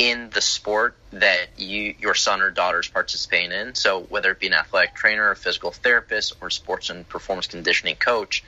in 0.00 0.30
the 0.30 0.40
sport 0.40 0.96
that 1.12 1.48
you 1.58 1.94
your 2.00 2.14
son 2.14 2.40
or 2.40 2.50
daughter 2.50 2.80
is 2.80 2.88
participating 2.88 3.52
in. 3.52 3.74
So 3.74 4.00
whether 4.04 4.30
it 4.30 4.40
be 4.40 4.46
an 4.46 4.54
athletic 4.54 4.94
trainer, 4.94 5.30
a 5.30 5.36
physical 5.36 5.72
therapist, 5.72 6.32
or 6.40 6.48
sports 6.48 6.88
and 6.88 7.06
performance 7.06 7.46
conditioning 7.46 7.96
coach, 7.96 8.42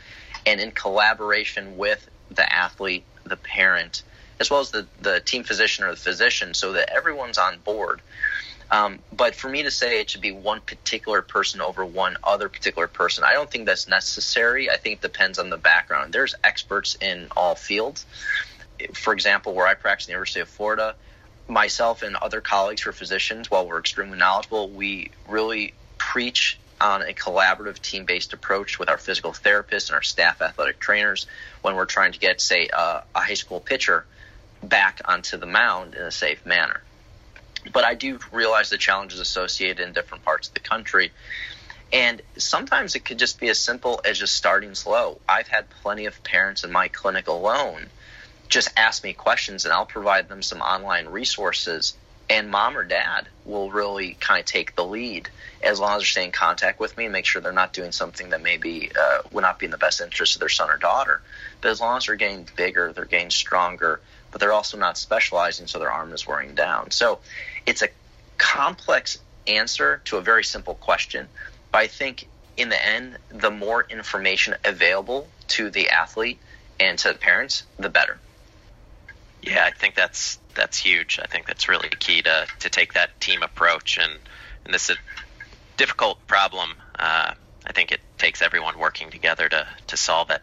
and 0.46 0.62
in 0.62 0.70
collaboration 0.70 1.76
with 1.76 2.08
the 2.30 2.50
athlete, 2.50 3.04
the 3.24 3.36
parent, 3.36 4.02
as 4.40 4.50
well 4.50 4.60
as 4.60 4.70
the, 4.70 4.86
the 5.02 5.20
team 5.20 5.44
physician 5.44 5.84
or 5.84 5.90
the 5.90 5.98
physician, 5.98 6.54
so 6.54 6.72
that 6.72 6.88
everyone's 6.88 7.36
on 7.36 7.58
board. 7.58 8.00
Um, 8.70 9.00
but 9.14 9.34
for 9.34 9.50
me 9.50 9.62
to 9.64 9.70
say 9.70 10.00
it 10.00 10.08
should 10.08 10.22
be 10.22 10.32
one 10.32 10.62
particular 10.62 11.20
person 11.20 11.60
over 11.60 11.84
one 11.84 12.16
other 12.24 12.48
particular 12.48 12.88
person, 12.88 13.24
I 13.24 13.34
don't 13.34 13.50
think 13.50 13.66
that's 13.66 13.86
necessary. 13.86 14.70
I 14.70 14.78
think 14.78 14.94
it 14.94 15.02
depends 15.02 15.38
on 15.38 15.50
the 15.50 15.58
background. 15.58 16.14
There's 16.14 16.34
experts 16.42 16.96
in 16.98 17.28
all 17.36 17.54
fields. 17.54 18.06
For 18.94 19.12
example, 19.12 19.52
where 19.52 19.66
I 19.66 19.74
practice 19.74 20.06
at 20.06 20.06
the 20.06 20.12
University 20.12 20.40
of 20.40 20.48
Florida, 20.48 20.94
myself 21.48 22.02
and 22.02 22.16
other 22.16 22.40
colleagues 22.40 22.86
are 22.86 22.92
physicians, 22.92 23.50
while 23.50 23.66
we're 23.66 23.78
extremely 23.78 24.18
knowledgeable, 24.18 24.68
we 24.70 25.10
really 25.28 25.74
preach 25.98 26.58
on 26.80 27.02
a 27.02 27.12
collaborative 27.12 27.80
team 27.80 28.04
based 28.04 28.32
approach 28.32 28.78
with 28.78 28.88
our 28.88 28.98
physical 28.98 29.32
therapists 29.32 29.88
and 29.88 29.94
our 29.94 30.02
staff 30.02 30.42
athletic 30.42 30.80
trainers 30.80 31.26
when 31.62 31.76
we're 31.76 31.86
trying 31.86 32.12
to 32.12 32.18
get, 32.18 32.40
say, 32.40 32.68
a 32.72 33.02
high 33.14 33.34
school 33.34 33.60
pitcher 33.60 34.04
back 34.62 35.00
onto 35.04 35.36
the 35.36 35.46
mound 35.46 35.94
in 35.94 36.02
a 36.02 36.10
safe 36.10 36.44
manner. 36.44 36.82
But 37.72 37.84
I 37.84 37.94
do 37.94 38.18
realize 38.32 38.70
the 38.70 38.78
challenges 38.78 39.20
associated 39.20 39.86
in 39.86 39.92
different 39.92 40.24
parts 40.24 40.48
of 40.48 40.54
the 40.54 40.60
country. 40.60 41.12
And 41.92 42.22
sometimes 42.36 42.96
it 42.96 43.04
could 43.04 43.18
just 43.18 43.38
be 43.38 43.48
as 43.48 43.60
simple 43.60 44.00
as 44.04 44.18
just 44.18 44.34
starting 44.34 44.74
slow. 44.74 45.20
I've 45.28 45.48
had 45.48 45.68
plenty 45.82 46.06
of 46.06 46.24
parents 46.24 46.64
in 46.64 46.72
my 46.72 46.88
clinic 46.88 47.28
alone 47.28 47.86
just 48.52 48.68
ask 48.76 49.02
me 49.02 49.14
questions 49.14 49.64
and 49.64 49.72
I'll 49.72 49.86
provide 49.86 50.28
them 50.28 50.42
some 50.42 50.60
online 50.60 51.06
resources. 51.06 51.94
And 52.28 52.50
mom 52.50 52.76
or 52.76 52.84
dad 52.84 53.26
will 53.44 53.70
really 53.70 54.16
kind 54.20 54.40
of 54.40 54.46
take 54.46 54.76
the 54.76 54.84
lead 54.84 55.28
as 55.62 55.80
long 55.80 55.92
as 55.96 56.00
they're 56.00 56.06
staying 56.06 56.26
in 56.28 56.32
contact 56.32 56.78
with 56.78 56.96
me 56.96 57.04
and 57.04 57.12
make 57.12 57.24
sure 57.24 57.40
they're 57.40 57.52
not 57.52 57.72
doing 57.72 57.92
something 57.92 58.30
that 58.30 58.42
maybe 58.42 58.90
uh, 58.98 59.22
would 59.32 59.40
not 59.40 59.58
be 59.58 59.66
in 59.66 59.70
the 59.70 59.78
best 59.78 60.00
interest 60.00 60.36
of 60.36 60.40
their 60.40 60.48
son 60.48 60.70
or 60.70 60.76
daughter. 60.76 61.22
But 61.60 61.70
as 61.70 61.80
long 61.80 61.96
as 61.96 62.06
they're 62.06 62.16
getting 62.16 62.46
bigger, 62.56 62.92
they're 62.92 63.06
getting 63.06 63.30
stronger, 63.30 64.00
but 64.30 64.40
they're 64.40 64.52
also 64.52 64.76
not 64.76 64.98
specializing, 64.98 65.66
so 65.66 65.78
their 65.78 65.90
arm 65.90 66.12
is 66.12 66.26
wearing 66.26 66.54
down. 66.54 66.90
So 66.90 67.20
it's 67.66 67.82
a 67.82 67.88
complex 68.38 69.18
answer 69.46 70.02
to 70.06 70.18
a 70.18 70.20
very 70.20 70.44
simple 70.44 70.74
question. 70.74 71.26
But 71.70 71.78
I 71.78 71.86
think 71.86 72.28
in 72.56 72.68
the 72.68 72.86
end, 72.86 73.16
the 73.28 73.50
more 73.50 73.86
information 73.88 74.54
available 74.64 75.28
to 75.48 75.70
the 75.70 75.88
athlete 75.90 76.38
and 76.78 76.98
to 76.98 77.08
the 77.08 77.18
parents, 77.18 77.64
the 77.78 77.88
better. 77.88 78.18
Yeah, 79.42 79.64
I 79.64 79.72
think 79.72 79.94
that's 79.94 80.38
that's 80.54 80.78
huge. 80.78 81.18
I 81.22 81.26
think 81.26 81.46
that's 81.46 81.68
really 81.68 81.88
key 81.88 82.22
to 82.22 82.46
to 82.60 82.70
take 82.70 82.94
that 82.94 83.20
team 83.20 83.42
approach, 83.42 83.98
and 83.98 84.12
and 84.64 84.72
this 84.72 84.88
is 84.88 84.96
a 84.96 84.98
difficult 85.76 86.24
problem. 86.26 86.70
Uh, 86.98 87.34
I 87.66 87.72
think 87.72 87.92
it 87.92 88.00
takes 88.18 88.40
everyone 88.42 88.78
working 88.78 89.10
together 89.10 89.48
to 89.48 89.66
to 89.88 89.96
solve 89.96 90.30
it. 90.30 90.40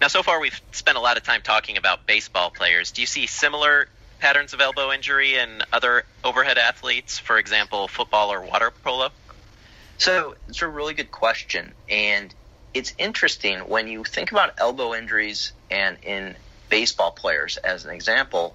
Now, 0.00 0.08
so 0.08 0.22
far 0.22 0.40
we've 0.40 0.60
spent 0.72 0.96
a 0.96 1.00
lot 1.00 1.16
of 1.16 1.24
time 1.24 1.42
talking 1.42 1.76
about 1.76 2.06
baseball 2.06 2.50
players. 2.50 2.92
Do 2.92 3.00
you 3.00 3.06
see 3.06 3.26
similar 3.26 3.88
patterns 4.18 4.52
of 4.52 4.60
elbow 4.60 4.92
injury 4.92 5.36
in 5.36 5.62
other 5.72 6.04
overhead 6.22 6.58
athletes, 6.58 7.18
for 7.18 7.38
example, 7.38 7.88
football 7.88 8.32
or 8.32 8.42
water 8.42 8.70
polo? 8.70 9.10
So 9.98 10.36
it's 10.48 10.62
a 10.62 10.68
really 10.68 10.94
good 10.94 11.10
question, 11.10 11.72
and 11.88 12.32
it's 12.74 12.92
interesting 12.98 13.60
when 13.60 13.88
you 13.88 14.04
think 14.04 14.30
about 14.30 14.54
elbow 14.58 14.94
injuries 14.94 15.52
and 15.70 15.96
in 16.02 16.36
baseball 16.68 17.10
players 17.10 17.56
as 17.58 17.84
an 17.84 17.90
example. 17.90 18.54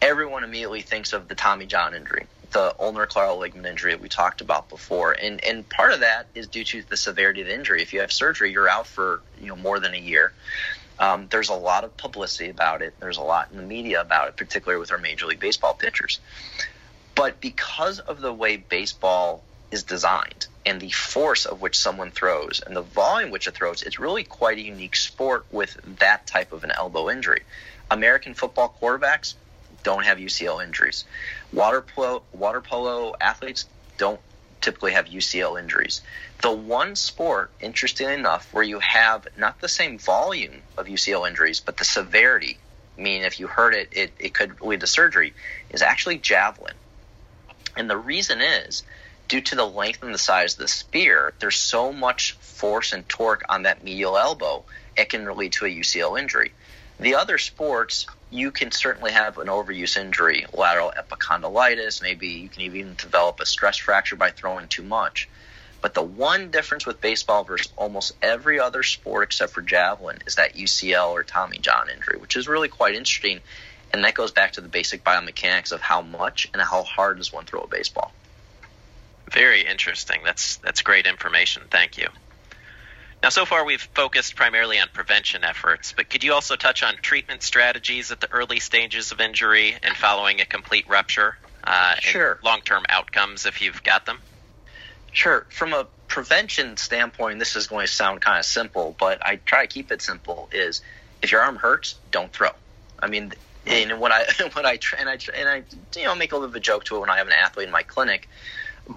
Everyone 0.00 0.44
immediately 0.44 0.82
thinks 0.82 1.12
of 1.12 1.28
the 1.28 1.34
Tommy 1.34 1.66
John 1.66 1.94
injury, 1.94 2.26
the 2.52 2.74
ulnar 2.78 3.06
collateral 3.06 3.38
ligament 3.38 3.66
injury 3.66 3.92
that 3.92 4.00
we 4.00 4.08
talked 4.08 4.40
about 4.40 4.68
before, 4.68 5.12
and 5.12 5.42
and 5.44 5.68
part 5.68 5.92
of 5.92 6.00
that 6.00 6.26
is 6.34 6.46
due 6.46 6.64
to 6.64 6.82
the 6.82 6.96
severity 6.96 7.42
of 7.42 7.48
the 7.48 7.54
injury. 7.54 7.82
If 7.82 7.92
you 7.92 8.00
have 8.00 8.12
surgery, 8.12 8.52
you're 8.52 8.68
out 8.68 8.86
for 8.86 9.20
you 9.40 9.48
know 9.48 9.56
more 9.56 9.78
than 9.78 9.94
a 9.94 9.98
year. 9.98 10.32
Um, 10.98 11.28
there's 11.30 11.48
a 11.48 11.54
lot 11.54 11.84
of 11.84 11.96
publicity 11.96 12.50
about 12.50 12.82
it. 12.82 12.94
There's 13.00 13.16
a 13.16 13.22
lot 13.22 13.48
in 13.50 13.56
the 13.56 13.62
media 13.62 14.00
about 14.02 14.28
it, 14.28 14.36
particularly 14.36 14.78
with 14.80 14.92
our 14.92 14.98
Major 14.98 15.26
League 15.26 15.40
Baseball 15.40 15.72
pitchers. 15.72 16.20
But 17.14 17.40
because 17.40 18.00
of 18.00 18.20
the 18.20 18.32
way 18.32 18.56
baseball 18.58 19.42
is 19.70 19.82
designed 19.82 20.46
and 20.66 20.80
the 20.80 20.90
force 20.90 21.46
of 21.46 21.60
which 21.60 21.78
someone 21.78 22.10
throws 22.10 22.60
and 22.66 22.76
the 22.76 22.82
volume 22.82 23.30
which 23.30 23.46
it 23.46 23.54
throws, 23.54 23.82
it's 23.82 23.98
really 23.98 24.24
quite 24.24 24.58
a 24.58 24.62
unique 24.62 24.96
sport 24.96 25.46
with 25.50 25.78
that 25.98 26.26
type 26.26 26.52
of 26.52 26.64
an 26.64 26.70
elbow 26.70 27.10
injury. 27.10 27.42
American 27.90 28.34
football 28.34 28.74
quarterbacks 28.80 29.34
don't 29.82 30.04
have 30.04 30.18
UCL 30.18 30.62
injuries. 30.62 31.04
Water 31.52 31.80
polo, 31.80 32.22
water 32.32 32.60
polo 32.60 33.14
athletes 33.20 33.66
don't 33.96 34.20
typically 34.60 34.92
have 34.92 35.06
UCL 35.06 35.58
injuries. 35.58 36.02
The 36.42 36.52
one 36.52 36.94
sport, 36.96 37.50
interestingly 37.60 38.14
enough, 38.14 38.52
where 38.52 38.62
you 38.62 38.78
have 38.80 39.26
not 39.36 39.60
the 39.60 39.68
same 39.68 39.98
volume 39.98 40.62
of 40.76 40.86
UCL 40.86 41.26
injuries, 41.28 41.60
but 41.60 41.78
the 41.78 41.84
severity, 41.84 42.58
meaning 42.96 43.22
if 43.22 43.40
you 43.40 43.46
hurt 43.46 43.74
it, 43.74 43.88
it, 43.92 44.12
it 44.18 44.34
could 44.34 44.60
lead 44.60 44.80
to 44.80 44.86
surgery, 44.86 45.32
is 45.70 45.80
actually 45.82 46.18
javelin. 46.18 46.74
And 47.76 47.88
the 47.88 47.96
reason 47.96 48.40
is 48.40 48.82
due 49.30 49.40
to 49.40 49.54
the 49.54 49.64
length 49.64 50.02
and 50.02 50.12
the 50.12 50.18
size 50.18 50.54
of 50.54 50.58
the 50.58 50.66
spear, 50.66 51.32
there's 51.38 51.56
so 51.56 51.92
much 51.92 52.32
force 52.32 52.92
and 52.92 53.08
torque 53.08 53.44
on 53.48 53.62
that 53.62 53.84
medial 53.84 54.18
elbow, 54.18 54.64
it 54.96 55.08
can 55.08 55.24
lead 55.36 55.52
to 55.52 55.64
a 55.64 55.68
UCL 55.68 56.18
injury. 56.18 56.50
The 56.98 57.14
other 57.14 57.38
sports, 57.38 58.06
you 58.30 58.50
can 58.50 58.72
certainly 58.72 59.12
have 59.12 59.38
an 59.38 59.46
overuse 59.46 59.96
injury, 59.96 60.46
lateral 60.52 60.92
epicondylitis, 60.98 62.02
maybe 62.02 62.26
you 62.26 62.48
can 62.48 62.62
even 62.62 62.96
develop 62.96 63.38
a 63.38 63.46
stress 63.46 63.76
fracture 63.76 64.16
by 64.16 64.30
throwing 64.30 64.66
too 64.66 64.82
much. 64.82 65.28
But 65.80 65.94
the 65.94 66.02
one 66.02 66.50
difference 66.50 66.84
with 66.84 67.00
baseball 67.00 67.44
versus 67.44 67.72
almost 67.76 68.16
every 68.20 68.58
other 68.58 68.82
sport 68.82 69.22
except 69.22 69.52
for 69.52 69.62
javelin 69.62 70.18
is 70.26 70.34
that 70.34 70.56
UCL 70.56 71.12
or 71.12 71.22
Tommy 71.22 71.58
John 71.58 71.88
injury, 71.88 72.18
which 72.18 72.34
is 72.34 72.48
really 72.48 72.68
quite 72.68 72.96
interesting. 72.96 73.38
And 73.92 74.02
that 74.02 74.14
goes 74.14 74.32
back 74.32 74.54
to 74.54 74.60
the 74.60 74.68
basic 74.68 75.04
biomechanics 75.04 75.70
of 75.70 75.80
how 75.80 76.02
much 76.02 76.48
and 76.52 76.60
how 76.60 76.82
hard 76.82 77.18
does 77.18 77.32
one 77.32 77.44
throw 77.44 77.60
a 77.60 77.68
baseball. 77.68 78.12
Very 79.30 79.64
interesting. 79.64 80.20
That's 80.24 80.56
that's 80.56 80.82
great 80.82 81.06
information. 81.06 81.62
Thank 81.70 81.98
you. 81.98 82.08
Now, 83.22 83.28
so 83.28 83.44
far 83.44 83.64
we've 83.64 83.82
focused 83.94 84.34
primarily 84.34 84.78
on 84.78 84.88
prevention 84.92 85.44
efforts, 85.44 85.92
but 85.92 86.08
could 86.08 86.24
you 86.24 86.32
also 86.32 86.56
touch 86.56 86.82
on 86.82 86.96
treatment 86.96 87.42
strategies 87.42 88.10
at 88.10 88.20
the 88.20 88.32
early 88.32 88.60
stages 88.60 89.12
of 89.12 89.20
injury 89.20 89.76
and 89.82 89.94
following 89.94 90.40
a 90.40 90.46
complete 90.46 90.88
rupture? 90.88 91.36
Uh, 91.62 91.96
sure. 92.00 92.38
Long-term 92.42 92.84
outcomes 92.88 93.44
if 93.44 93.60
you've 93.60 93.82
got 93.82 94.06
them. 94.06 94.20
Sure. 95.12 95.46
From 95.50 95.74
a 95.74 95.86
prevention 96.08 96.78
standpoint, 96.78 97.38
this 97.38 97.56
is 97.56 97.66
going 97.66 97.86
to 97.86 97.92
sound 97.92 98.22
kind 98.22 98.38
of 98.38 98.46
simple, 98.46 98.96
but 98.98 99.24
I 99.24 99.36
try 99.36 99.66
to 99.66 99.72
keep 99.72 99.92
it 99.92 100.00
simple. 100.00 100.48
Is 100.52 100.80
if 101.20 101.30
your 101.30 101.42
arm 101.42 101.56
hurts, 101.56 101.96
don't 102.10 102.32
throw. 102.32 102.50
I 102.98 103.08
mean, 103.08 103.32
and 103.66 104.00
what 104.00 104.12
I 104.12 104.24
what 104.52 104.64
I 104.64 104.78
and 104.98 105.08
I 105.08 105.18
and 105.36 105.48
I 105.48 105.62
you 105.96 106.04
know 106.04 106.14
make 106.14 106.32
a 106.32 106.36
little 106.36 106.48
bit 106.48 106.56
of 106.56 106.56
a 106.56 106.60
joke 106.60 106.84
to 106.84 106.96
it 106.96 107.00
when 107.00 107.10
I 107.10 107.18
have 107.18 107.26
an 107.26 107.34
athlete 107.34 107.66
in 107.66 107.72
my 107.72 107.82
clinic, 107.82 108.28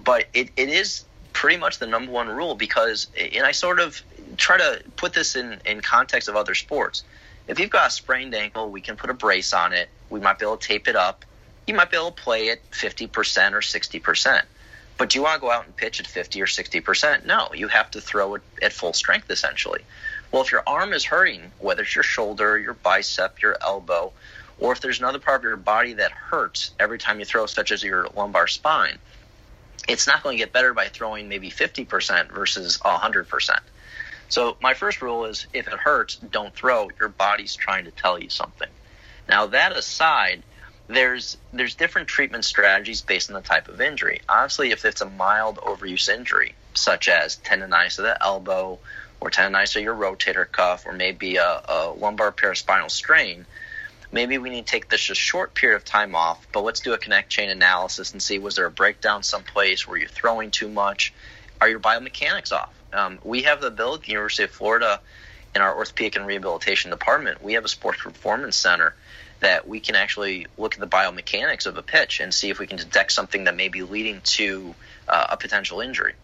but 0.02 0.26
it, 0.34 0.50
it 0.56 0.68
is 0.68 1.04
pretty 1.32 1.56
much 1.56 1.78
the 1.78 1.86
number 1.86 2.10
one 2.10 2.28
rule 2.28 2.54
because 2.54 3.08
and 3.18 3.44
I 3.44 3.52
sort 3.52 3.80
of 3.80 4.00
try 4.36 4.56
to 4.56 4.82
put 4.96 5.12
this 5.12 5.36
in 5.36 5.60
in 5.64 5.80
context 5.80 6.28
of 6.28 6.36
other 6.36 6.54
sports. 6.54 7.02
If 7.46 7.60
you've 7.60 7.70
got 7.70 7.88
a 7.88 7.90
sprained 7.90 8.34
ankle, 8.34 8.70
we 8.70 8.80
can 8.80 8.96
put 8.96 9.10
a 9.10 9.14
brace 9.14 9.52
on 9.52 9.72
it. 9.72 9.88
We 10.10 10.20
might 10.20 10.38
be 10.38 10.46
able 10.46 10.56
to 10.56 10.66
tape 10.66 10.88
it 10.88 10.96
up. 10.96 11.24
You 11.66 11.74
might 11.74 11.90
be 11.90 11.96
able 11.96 12.12
to 12.12 12.22
play 12.22 12.50
at 12.50 12.70
50% 12.70 13.52
or 13.52 13.60
60%. 13.60 14.42
But 14.96 15.10
do 15.10 15.18
you 15.18 15.24
want 15.24 15.34
to 15.34 15.40
go 15.40 15.50
out 15.50 15.66
and 15.66 15.76
pitch 15.76 16.00
at 16.00 16.06
50 16.06 16.40
or 16.40 16.46
60%? 16.46 17.26
No, 17.26 17.48
you 17.52 17.68
have 17.68 17.90
to 17.90 18.00
throw 18.00 18.36
it 18.36 18.42
at 18.62 18.72
full 18.72 18.92
strength 18.92 19.30
essentially. 19.30 19.82
Well, 20.30 20.42
if 20.42 20.52
your 20.52 20.62
arm 20.66 20.92
is 20.92 21.04
hurting, 21.04 21.52
whether 21.58 21.82
it's 21.82 21.94
your 21.94 22.04
shoulder, 22.04 22.58
your 22.58 22.74
bicep, 22.74 23.42
your 23.42 23.56
elbow, 23.60 24.12
or 24.58 24.72
if 24.72 24.80
there's 24.80 25.00
another 25.00 25.18
part 25.18 25.40
of 25.40 25.44
your 25.44 25.56
body 25.56 25.94
that 25.94 26.12
hurts 26.12 26.70
every 26.78 26.98
time 26.98 27.18
you 27.18 27.24
throw, 27.24 27.46
such 27.46 27.72
as 27.72 27.82
your 27.82 28.08
lumbar 28.14 28.46
spine, 28.46 28.98
it's 29.88 30.06
not 30.06 30.22
going 30.22 30.36
to 30.36 30.42
get 30.42 30.52
better 30.52 30.74
by 30.74 30.88
throwing 30.88 31.28
maybe 31.28 31.50
50% 31.50 32.30
versus 32.32 32.78
100%. 32.78 33.58
So, 34.28 34.56
my 34.60 34.74
first 34.74 35.02
rule 35.02 35.26
is 35.26 35.46
if 35.52 35.68
it 35.68 35.74
hurts, 35.74 36.16
don't 36.16 36.54
throw. 36.54 36.88
Your 36.98 37.10
body's 37.10 37.54
trying 37.54 37.84
to 37.84 37.90
tell 37.90 38.18
you 38.18 38.30
something. 38.30 38.68
Now, 39.28 39.46
that 39.46 39.76
aside, 39.76 40.42
there's 40.88 41.36
there's 41.52 41.74
different 41.74 42.08
treatment 42.08 42.44
strategies 42.44 43.00
based 43.00 43.30
on 43.30 43.34
the 43.34 43.42
type 43.42 43.68
of 43.68 43.80
injury. 43.80 44.20
Honestly, 44.28 44.70
if 44.70 44.84
it's 44.84 45.00
a 45.00 45.08
mild 45.08 45.56
overuse 45.58 46.08
injury, 46.08 46.54
such 46.74 47.08
as 47.08 47.36
tendonitis 47.36 47.98
of 47.98 48.04
the 48.04 48.22
elbow 48.22 48.78
or 49.20 49.30
tendonitis 49.30 49.76
of 49.76 49.82
your 49.82 49.94
rotator 49.94 50.50
cuff, 50.50 50.84
or 50.86 50.92
maybe 50.92 51.36
a, 51.36 51.62
a 51.68 51.94
lumbar 51.96 52.32
paraspinal 52.32 52.90
strain, 52.90 53.46
maybe 54.14 54.38
we 54.38 54.48
need 54.48 54.64
to 54.64 54.70
take 54.70 54.88
this 54.88 55.10
a 55.10 55.14
short 55.14 55.54
period 55.54 55.76
of 55.76 55.84
time 55.84 56.14
off. 56.14 56.46
But 56.52 56.62
let's 56.62 56.80
do 56.80 56.94
a 56.94 56.98
kinetic 56.98 57.28
chain 57.28 57.50
analysis 57.50 58.12
and 58.12 58.22
see 58.22 58.38
was 58.38 58.54
there 58.54 58.64
a 58.64 58.70
breakdown 58.70 59.24
someplace? 59.24 59.86
Were 59.86 59.98
you 59.98 60.06
throwing 60.06 60.52
too 60.52 60.68
much? 60.68 61.12
Are 61.60 61.68
your 61.68 61.80
biomechanics 61.80 62.52
off? 62.52 62.72
Um, 62.92 63.18
we 63.24 63.42
have 63.42 63.60
the 63.60 63.66
ability 63.66 64.02
at 64.02 64.06
the 64.06 64.12
University 64.12 64.44
of 64.44 64.52
Florida 64.52 65.00
in 65.54 65.60
our 65.60 65.76
orthopedic 65.76 66.14
and 66.16 66.26
rehabilitation 66.26 66.92
department. 66.92 67.42
We 67.42 67.54
have 67.54 67.64
a 67.64 67.68
sports 67.68 68.00
performance 68.02 68.56
center 68.56 68.94
that 69.40 69.66
we 69.66 69.80
can 69.80 69.96
actually 69.96 70.46
look 70.56 70.74
at 70.74 70.80
the 70.80 70.86
biomechanics 70.86 71.66
of 71.66 71.76
a 71.76 71.82
pitch 71.82 72.20
and 72.20 72.32
see 72.32 72.50
if 72.50 72.60
we 72.60 72.68
can 72.68 72.78
detect 72.78 73.10
something 73.10 73.44
that 73.44 73.56
may 73.56 73.68
be 73.68 73.82
leading 73.82 74.20
to 74.22 74.74
uh, 75.08 75.26
a 75.30 75.36
potential 75.36 75.80
injury. 75.80 76.14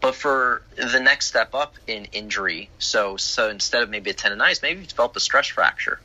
But 0.00 0.14
for 0.14 0.62
the 0.76 0.98
next 0.98 1.26
step 1.26 1.54
up 1.54 1.74
in 1.86 2.06
injury, 2.06 2.70
so 2.78 3.18
so 3.18 3.50
instead 3.50 3.82
of 3.82 3.90
maybe 3.90 4.10
a 4.10 4.14
tendonitis, 4.14 4.62
maybe 4.62 4.80
you 4.80 4.86
develop 4.86 5.14
a 5.14 5.20
stress 5.20 5.48
fracture, 5.48 6.00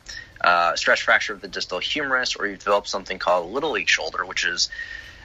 uh, 0.46 0.76
stress 0.76 1.00
fracture 1.00 1.34
of 1.34 1.42
the 1.42 1.48
distal 1.48 1.80
humerus, 1.80 2.36
or 2.36 2.46
you've 2.46 2.60
developed 2.60 2.88
something 2.88 3.18
called 3.18 3.52
little 3.52 3.72
league 3.72 3.90
shoulder, 3.90 4.26
which 4.26 4.46
is 4.46 4.70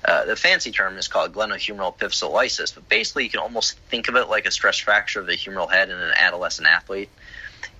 uh, 0.04 0.24
the 0.24 0.34
fancy 0.34 0.70
term 0.70 0.96
is 0.96 1.08
called 1.08 1.34
glenohumeral 1.34 1.94
epiphysiolysis. 1.96 2.74
But 2.74 2.88
basically, 2.88 3.24
you 3.24 3.30
can 3.30 3.40
almost 3.40 3.78
think 3.90 4.08
of 4.08 4.16
it 4.16 4.28
like 4.28 4.46
a 4.46 4.50
stress 4.50 4.78
fracture 4.78 5.20
of 5.20 5.26
the 5.26 5.34
humeral 5.34 5.70
head 5.70 5.90
in 5.90 5.98
an 5.98 6.12
adolescent 6.16 6.66
athlete. 6.66 7.10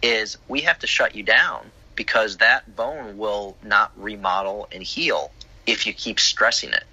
Is 0.03 0.37
we 0.49 0.61
have 0.63 0.79
to 0.81 0.87
shut 0.87 1.15
you 1.15 1.23
down 1.23 1.71
because 1.95 2.37
that 2.39 2.77
bone 2.77 3.17
will 3.17 3.57
not 3.63 3.91
remodel 3.97 4.69
and 4.71 4.83
heal 4.83 5.31
if 5.67 5.87
you 5.87 5.95
keep 5.95 6.21
stressing 6.21 6.73
it. 6.73 6.85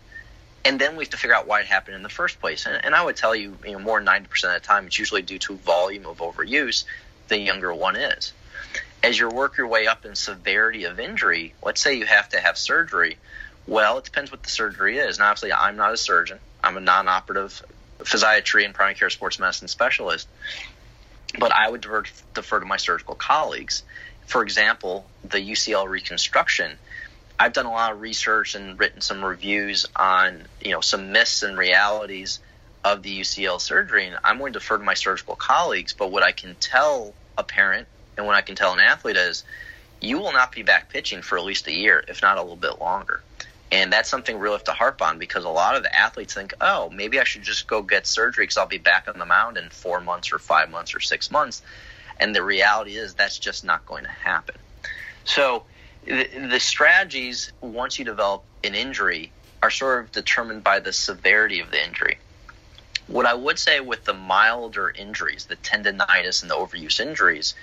And 0.64 0.80
then 0.80 0.96
we 0.98 1.04
have 1.04 1.12
to 1.12 1.18
figure 1.18 1.36
out 1.36 1.48
why 1.48 1.62
it 1.62 1.66
happened 1.66 1.96
in 1.96 2.04
the 2.04 2.10
first 2.10 2.40
place. 2.40 2.66
And, 2.66 2.84
and 2.84 2.94
I 2.94 3.04
would 3.04 3.16
tell 3.16 3.36
you, 3.36 3.58
you 3.66 3.74
know, 3.74 3.80
more 3.80 4.04
than 4.04 4.08
90% 4.08 4.24
of 4.24 4.54
the 4.54 4.60
time, 4.60 4.88
it's 4.88 5.00
usually 5.00 5.22
due 5.22 5.40
to 5.40 5.56
volume 5.56 6.06
of 6.06 6.18
overuse, 6.18 6.84
the 7.28 7.40
younger 7.40 7.74
one 7.74 7.96
is. 7.96 8.34
As 9.04 9.18
you 9.18 9.30
work 9.30 9.58
your 9.58 9.68
way 9.68 9.88
up 9.88 10.06
in 10.06 10.16
severity 10.16 10.86
of 10.86 11.00
injury, 11.00 11.54
let's 11.64 11.82
say 11.82 11.96
you 11.96 12.06
have 12.06 12.30
to 12.30 12.40
have 12.40 12.58
surgery. 12.58 13.18
Well, 13.68 13.98
it 14.00 14.06
depends 14.06 14.32
what 14.32 14.44
the 14.44 14.50
surgery 14.50 14.98
is. 14.98 15.18
And 15.18 15.26
obviously, 15.26 15.54
I'm 15.54 15.76
not 15.76 15.94
a 15.94 15.98
surgeon. 15.98 16.40
I'm 16.64 16.78
a 16.78 16.82
non-operative 16.82 17.64
physiatry 18.00 18.66
and 18.66 18.74
primary 18.74 18.96
care 18.96 19.10
sports 19.10 19.40
medicine 19.40 19.68
specialist. 19.68 20.28
But 21.38 21.52
I 21.52 21.70
would 21.70 21.82
defer, 21.82 22.04
defer 22.34 22.60
to 22.60 22.66
my 22.66 22.78
surgical 22.78 23.16
colleagues 23.16 23.84
for 24.28 24.44
example, 24.44 25.06
the 25.24 25.40
UCL 25.40 25.88
reconstruction, 25.88 26.78
I've 27.40 27.54
done 27.54 27.66
a 27.66 27.72
lot 27.72 27.94
of 27.94 28.02
research 28.02 28.56
and 28.56 28.78
written 28.78 29.02
some 29.02 29.24
reviews 29.24 29.86
on 29.96 30.44
you 30.62 30.72
know 30.72 30.82
some 30.82 31.12
myths 31.12 31.44
and 31.44 31.58
realities 31.58 32.40
of 32.84 33.04
the 33.04 33.22
UCL 33.22 33.62
surgery, 33.62 34.06
and 34.06 34.18
I'm 34.24 34.38
going 34.38 34.54
to 34.54 34.60
defer 34.60 34.78
to 34.78 34.84
my 34.84 34.94
surgical 34.96 35.36
colleagues. 35.36 35.94
But 35.94 36.12
what 36.12 36.24
I 36.24 36.34
can 36.34 36.56
tell 36.60 37.14
a 37.38 37.44
parent 37.44 37.88
and 38.18 38.26
what 38.26 38.36
I 38.36 38.42
can 38.42 38.56
tell 38.56 38.74
an 38.74 38.80
athlete 38.80 39.18
is, 39.18 39.44
you 40.02 40.20
will 40.20 40.34
not 40.34 40.52
be 40.52 40.64
back 40.64 40.90
pitching 40.90 41.22
for 41.22 41.38
at 41.38 41.44
least 41.44 41.68
a 41.68 41.74
year, 41.74 42.04
if 42.08 42.22
not 42.22 42.38
a 42.38 42.42
little 42.42 42.56
bit 42.56 42.80
longer. 42.80 43.22
And 43.72 43.92
that's 43.92 44.10
something 44.10 44.40
we 44.40 44.50
have 44.50 44.64
to 44.66 44.72
harp 44.72 45.02
on 45.02 45.20
because 45.20 45.44
a 45.44 45.50
lot 45.50 45.76
of 45.76 45.84
the 45.84 45.94
athletes 45.94 46.34
think, 46.34 46.54
oh, 46.62 46.90
maybe 46.90 47.20
I 47.20 47.24
should 47.26 47.44
just 47.44 47.68
go 47.68 47.82
get 47.82 48.08
surgery 48.08 48.44
because 48.44 48.58
I'll 48.58 48.66
be 48.66 48.78
back 48.78 49.08
on 49.08 49.20
the 49.20 49.26
mound 49.26 49.58
in 49.58 49.70
four 49.70 50.00
months 50.00 50.32
or 50.32 50.40
five 50.40 50.70
months 50.70 50.96
or 50.96 51.00
six 51.00 51.30
months. 51.30 51.62
And 52.20 52.34
the 52.34 52.44
reality 52.44 52.96
is 52.96 53.14
that's 53.14 53.38
just 53.38 53.66
not 53.66 53.86
going 53.86 54.04
to 54.06 54.10
happen. 54.10 54.56
So 55.26 55.64
the, 56.06 56.28
the 56.50 56.60
strategies, 56.60 57.52
once 57.60 58.00
you 58.00 58.06
develop 58.06 58.44
an 58.64 58.74
injury, 58.74 59.32
are 59.62 59.72
sort 59.72 60.06
of 60.06 60.12
determined 60.12 60.64
by 60.64 60.80
the 60.80 60.94
severity 60.94 61.60
of 61.60 61.70
the 61.70 61.84
injury. 61.84 62.18
What 63.08 63.26
I 63.26 63.34
would 63.34 63.60
say 63.60 63.80
with 63.80 64.06
the 64.06 64.14
milder 64.14 64.90
injuries, 64.90 65.46
the 65.46 65.56
tendonitis 65.58 66.42
and 66.42 66.52
the 66.52 66.56
overuse 66.56 67.00
injuries, 67.00 67.56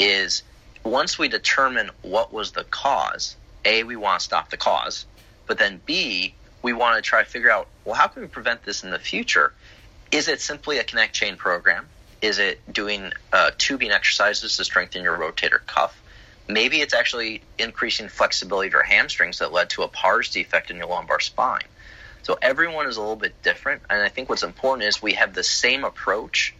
is 0.00 0.42
once 0.82 1.18
we 1.18 1.28
determine 1.28 1.90
what 2.02 2.32
was 2.32 2.52
the 2.52 2.64
cause, 2.64 3.36
A, 3.64 3.84
we 3.84 3.94
want 3.94 4.20
to 4.20 4.24
stop 4.24 4.50
the 4.50 4.56
cause, 4.56 5.04
but 5.46 5.58
then 5.58 5.80
B, 5.84 6.34
we 6.62 6.72
want 6.72 6.96
to 6.96 7.02
try 7.02 7.22
to 7.22 7.28
figure 7.28 7.50
out, 7.50 7.68
well, 7.84 7.94
how 7.94 8.08
can 8.08 8.22
we 8.22 8.28
prevent 8.28 8.64
this 8.64 8.82
in 8.82 8.90
the 8.90 8.98
future? 8.98 9.52
Is 10.10 10.28
it 10.28 10.40
simply 10.40 10.78
a 10.78 10.84
kinetic 10.84 11.12
chain 11.12 11.36
program? 11.36 11.86
Is 12.20 12.38
it 12.38 12.60
doing 12.72 13.12
uh, 13.32 13.50
tubing 13.56 13.92
exercises 13.92 14.56
to 14.56 14.64
strengthen 14.64 15.02
your 15.02 15.16
rotator 15.16 15.64
cuff? 15.66 15.96
Maybe 16.48 16.80
it's 16.80 16.94
actually 16.94 17.42
increasing 17.58 18.08
flexibility 18.08 18.68
of 18.68 18.72
your 18.72 18.82
hamstrings 18.82 19.38
that 19.38 19.52
led 19.52 19.70
to 19.70 19.82
a 19.82 19.88
pars 19.88 20.30
defect 20.30 20.70
in 20.70 20.78
your 20.78 20.86
lumbar 20.86 21.20
spine. 21.20 21.62
So 22.22 22.38
everyone 22.42 22.86
is 22.86 22.96
a 22.96 23.00
little 23.00 23.16
bit 23.16 23.40
different, 23.42 23.82
and 23.88 24.02
I 24.02 24.08
think 24.08 24.28
what's 24.28 24.42
important 24.42 24.88
is 24.88 25.00
we 25.00 25.14
have 25.14 25.32
the 25.32 25.44
same 25.44 25.84
approach 25.84 26.54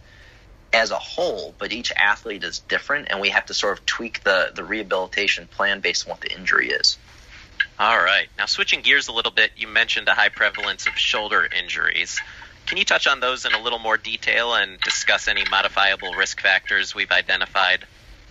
as 0.73 0.91
a 0.91 0.99
whole, 0.99 1.55
but 1.59 1.73
each 1.73 1.93
athlete 1.97 2.45
is 2.45 2.61
different, 2.61 3.09
and 3.11 3.21
we 3.21 3.31
have 3.31 3.47
to 3.47 3.55
sort 3.55 3.79
of 3.79 3.87
tweak 3.87 4.23
the, 4.23 4.53
the 4.55 4.65
rehabilitation 4.65 5.47
plan 5.47 5.81
based 5.81 6.07
on 6.07 6.11
what 6.11 6.21
the 6.21 6.33
injury 6.33 6.71
is. 6.71 6.97
All 7.79 7.97
right. 7.97 8.29
Now, 8.39 8.47
switching 8.47 8.83
gears 8.83 9.09
a 9.09 9.13
little 9.13 9.33
bit, 9.33 9.53
you 9.57 9.67
mentioned 9.67 10.09
a 10.09 10.15
high 10.15 10.29
prevalence 10.29 10.87
of 10.87 10.97
shoulder 10.99 11.49
injuries. 11.59 12.21
Can 12.67 12.79
you 12.79 12.85
touch 12.85 13.07
on 13.07 13.21
those 13.21 13.47
in 13.47 13.53
a 13.53 13.61
little 13.61 13.79
more 13.79 13.97
detail 13.97 14.55
and 14.55 14.79
discuss 14.81 15.29
any 15.29 15.45
modifiable 15.51 16.13
risk 16.13 16.41
factors 16.41 16.95
we've 16.95 17.11
identified 17.11 17.85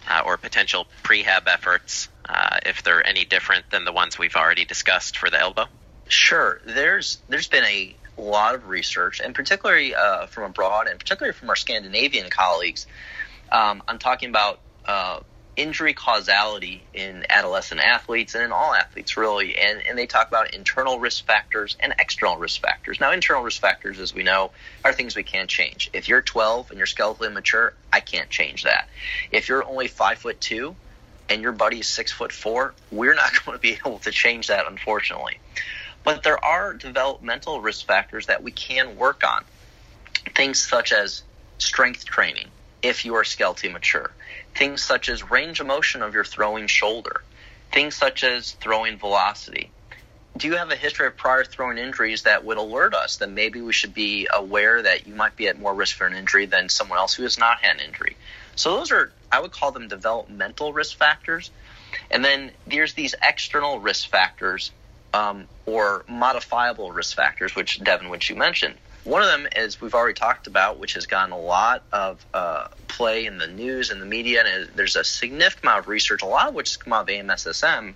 uh, 0.08 0.21
or 0.25 0.38
potential 0.38 0.88
prehab 1.04 1.47
efforts 1.47 2.10
uh, 2.28 2.60
if 2.65 2.84
they're 2.84 3.06
any 3.06 3.25
different 3.25 3.69
than 3.69 3.86
the 3.86 3.91
ones 3.91 4.17
we've 4.17 4.36
already 4.36 4.65
discussed 4.65 5.17
for 5.17 5.30
the 5.30 5.39
elbow? 5.39 5.65
Sure. 6.08 6.62
There's 6.65 7.19
there's 7.28 7.47
been 7.47 7.65
a 7.65 7.95
lot 8.19 8.55
of 8.55 8.67
research, 8.67 9.19
and 9.19 9.34
particularly 9.34 9.95
uh, 9.95 10.25
from 10.27 10.43
abroad, 10.43 10.88
and 10.88 10.99
particularly 10.99 11.34
from 11.34 11.49
our 11.49 11.55
Scandinavian 11.55 12.29
colleagues. 12.29 12.88
Um, 13.51 13.82
I'm 13.88 13.97
talking 13.97 14.29
about 14.29 14.60
uh, 14.86 15.19
injury 15.60 15.93
causality 15.93 16.82
in 16.93 17.25
adolescent 17.29 17.82
athletes 17.82 18.34
and 18.34 18.45
in 18.45 18.51
all 18.53 18.73
athletes 18.73 19.17
really 19.17 19.58
and, 19.58 19.86
and 19.86 19.97
they 19.97 20.05
talk 20.05 20.29
about 20.29 20.53
internal 20.53 20.99
risk 20.99 21.25
factors 21.25 21.75
and 21.82 21.93
external 21.99 22.38
risk 22.38 22.62
factors. 22.62 23.01
Now 23.01 23.12
internal 23.12 23.43
risk 23.43 23.60
factors 23.60 23.99
as 23.99 24.13
we 24.13 24.23
know 24.23 24.51
are 24.86 24.93
things 24.93 25.17
we 25.17 25.23
can't 25.23 25.49
change. 25.49 25.89
If 25.91 26.08
you're 26.08 26.21
12 26.21 26.69
and 26.69 26.77
you're 26.77 26.88
skeletally 26.88 27.27
immature, 27.27 27.73
i 27.91 27.99
can't 27.99 28.29
change 28.29 28.63
that. 28.63 28.88
If 29.32 29.49
you're 29.49 29.65
only 29.65 29.88
five 29.88 30.19
foot 30.19 30.39
two 30.39 30.77
and 31.27 31.41
your 31.41 31.51
buddy 31.51 31.79
is 31.79 31.89
six 31.89 32.10
foot 32.10 32.32
four 32.32 32.73
we're 32.89 33.15
not 33.15 33.32
going 33.45 33.58
to 33.58 33.62
be 33.62 33.77
able 33.86 33.99
to 33.99 34.12
change 34.12 34.47
that 34.47 34.65
unfortunately 34.65 35.39
but 36.04 36.24
there 36.24 36.44
are 36.44 36.74
developmental 36.74 37.62
risk 37.62 37.86
factors 37.86 38.28
that 38.28 38.44
we 38.44 38.52
can 38.52 38.96
work 38.96 39.24
on 39.24 39.44
things 40.36 40.62
such 40.62 40.92
as 40.92 41.24
strength 41.58 42.06
training 42.06 42.48
if 42.82 43.04
you 43.06 43.16
are 43.16 43.24
skeletally 43.24 43.72
mature 43.72 44.12
things 44.56 44.84
such 44.84 45.10
as 45.10 45.30
range 45.30 45.60
of 45.60 45.68
motion 45.68 46.02
of 46.02 46.14
your 46.14 46.24
throwing 46.24 46.68
shoulder, 46.68 47.22
things 47.72 47.96
such 47.96 48.24
as 48.24 48.52
throwing 48.52 48.98
velocity. 48.98 49.72
Do 50.38 50.48
you 50.48 50.58
have 50.58 50.72
a 50.72 50.76
history 50.76 51.08
of 51.08 51.18
prior 51.18 51.44
throwing 51.44 51.78
injuries 51.78 52.24
that 52.24 52.46
would 52.46 52.58
alert 52.58 52.94
us 52.94 53.18
that 53.18 53.30
maybe 53.30 53.62
we 53.62 53.74
should 53.74 53.94
be 53.94 54.28
aware 54.34 54.82
that 54.82 55.08
you 55.08 55.16
might 55.16 55.36
be 55.36 55.48
at 55.48 55.60
more 55.60 55.74
risk 55.74 55.96
for 55.96 56.08
an 56.08 56.14
injury 56.14 56.46
than 56.46 56.70
someone 56.70 57.00
else 57.00 57.14
who 57.14 57.24
has 57.24 57.38
not 57.38 57.62
had 57.62 57.76
an 57.76 57.82
injury? 57.82 58.16
So 58.56 58.76
those 58.76 58.92
are, 58.92 59.12
I 59.32 59.40
would 59.40 59.52
call 59.52 59.72
them 59.72 59.88
developmental 59.88 60.72
risk 60.72 60.98
factors. 60.98 61.52
And 62.12 62.24
then 62.24 62.52
there's 62.68 62.94
these 62.94 63.16
external 63.22 63.80
risk 63.80 64.10
factors 64.10 64.72
um, 65.13 65.48
or 65.65 66.04
modifiable 66.08 66.91
risk 66.91 67.15
factors, 67.15 67.56
which 67.56 67.84
Devin, 67.84 68.10
which 68.10 68.30
you 68.30 68.36
mentioned. 68.36 68.76
One 69.06 69.22
of 69.22 69.30
them 69.30 69.48
is 69.56 69.82
we've 69.82 69.95
already 69.95 70.13
talked 70.13 70.48
about, 70.48 70.78
which 70.78 70.93
has 70.93 71.06
gotten 71.08 71.32
a 71.32 71.39
lot 71.39 71.84
of 71.91 72.24
uh, 72.34 72.67
play 72.88 73.26
in 73.26 73.38
the 73.38 73.48
news 73.48 73.89
and 73.89 74.02
the 74.02 74.06
media, 74.06 74.43
and 74.45 74.69
there's 74.76 74.95
a 74.95 75.04
significant 75.04 75.63
amount 75.63 75.80
of 75.80 75.88
research, 75.88 76.22
a 76.22 76.26
lot 76.26 76.50
of 76.50 76.54
which 76.54 76.69
has 76.69 76.78
come 76.78 76.93
out 76.93 77.04
of 77.04 77.08
AMSSM 77.08 77.93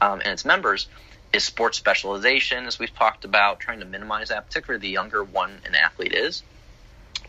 um, 0.00 0.20
and 0.20 0.28
its 0.28 0.44
members, 0.44 0.88
is 1.32 1.44
sports 1.44 1.78
specialization, 1.78 2.66
as 2.66 2.78
we've 2.78 2.94
talked 2.94 3.24
about, 3.24 3.60
trying 3.60 3.80
to 3.80 3.84
minimize 3.84 4.30
that, 4.30 4.46
particularly 4.46 4.80
the 4.80 4.88
younger 4.88 5.22
one 5.22 5.60
an 5.64 5.74
athlete 5.74 6.12
is. 6.12 6.42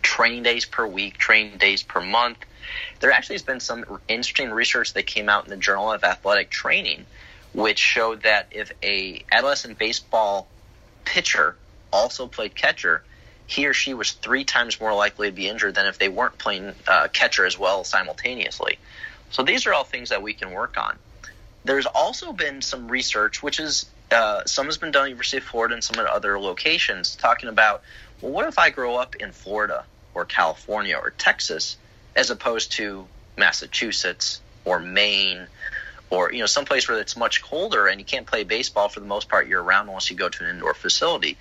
Training 0.01 0.43
days 0.43 0.65
per 0.65 0.87
week, 0.87 1.17
training 1.17 1.57
days 1.57 1.83
per 1.83 2.01
month. 2.01 2.39
There 3.01 3.11
actually 3.11 3.35
has 3.35 3.43
been 3.43 3.59
some 3.59 3.85
interesting 4.07 4.49
research 4.51 4.93
that 4.93 5.05
came 5.05 5.29
out 5.29 5.43
in 5.43 5.49
the 5.49 5.57
Journal 5.57 5.91
of 5.91 6.03
Athletic 6.03 6.49
Training, 6.49 7.05
which 7.53 7.79
showed 7.79 8.23
that 8.23 8.47
if 8.51 8.71
a 8.83 9.23
adolescent 9.31 9.77
baseball 9.77 10.47
pitcher 11.05 11.55
also 11.91 12.27
played 12.27 12.55
catcher, 12.55 13.03
he 13.47 13.67
or 13.67 13.73
she 13.73 13.93
was 13.93 14.11
three 14.11 14.45
times 14.45 14.79
more 14.79 14.93
likely 14.93 15.29
to 15.29 15.35
be 15.35 15.47
injured 15.47 15.75
than 15.75 15.85
if 15.85 15.97
they 15.97 16.09
weren't 16.09 16.37
playing 16.37 16.73
uh, 16.87 17.07
catcher 17.09 17.45
as 17.45 17.59
well 17.59 17.83
simultaneously. 17.83 18.79
So 19.31 19.43
these 19.43 19.65
are 19.65 19.73
all 19.73 19.83
things 19.83 20.09
that 20.09 20.21
we 20.21 20.33
can 20.33 20.51
work 20.51 20.77
on. 20.77 20.97
There's 21.63 21.85
also 21.85 22.33
been 22.33 22.61
some 22.61 22.87
research, 22.87 23.43
which 23.43 23.59
is 23.59 23.85
uh, 24.11 24.43
some 24.45 24.65
has 24.65 24.77
been 24.77 24.91
done 24.91 25.03
at 25.03 25.09
University 25.09 25.37
of 25.37 25.43
Florida 25.43 25.73
and 25.73 25.83
some 25.83 25.99
at 25.99 26.05
other 26.05 26.39
locations, 26.39 27.15
talking 27.15 27.49
about 27.49 27.83
well, 28.21 28.31
what 28.31 28.47
if 28.47 28.59
I 28.59 28.69
grow 28.69 28.95
up 28.95 29.15
in 29.15 29.31
Florida 29.31 29.85
or 30.13 30.25
California 30.25 30.97
or 30.97 31.11
Texas 31.11 31.77
as 32.15 32.29
opposed 32.29 32.73
to 32.73 33.07
Massachusetts 33.37 34.41
or 34.65 34.79
Maine 34.79 35.47
or 36.11 36.31
you 36.31 36.39
know 36.39 36.45
someplace 36.45 36.87
where 36.87 36.99
it's 36.99 37.17
much 37.17 37.41
colder 37.41 37.87
and 37.87 37.99
you 37.99 38.05
can't 38.05 38.27
play 38.27 38.43
baseball 38.43 38.89
for 38.89 38.99
the 38.99 39.05
most 39.05 39.29
part 39.29 39.47
year 39.47 39.61
round 39.61 39.87
unless 39.87 40.11
you 40.11 40.15
go 40.15 40.29
to 40.29 40.43
an 40.43 40.49
indoor 40.51 40.75
facility. 40.75 41.37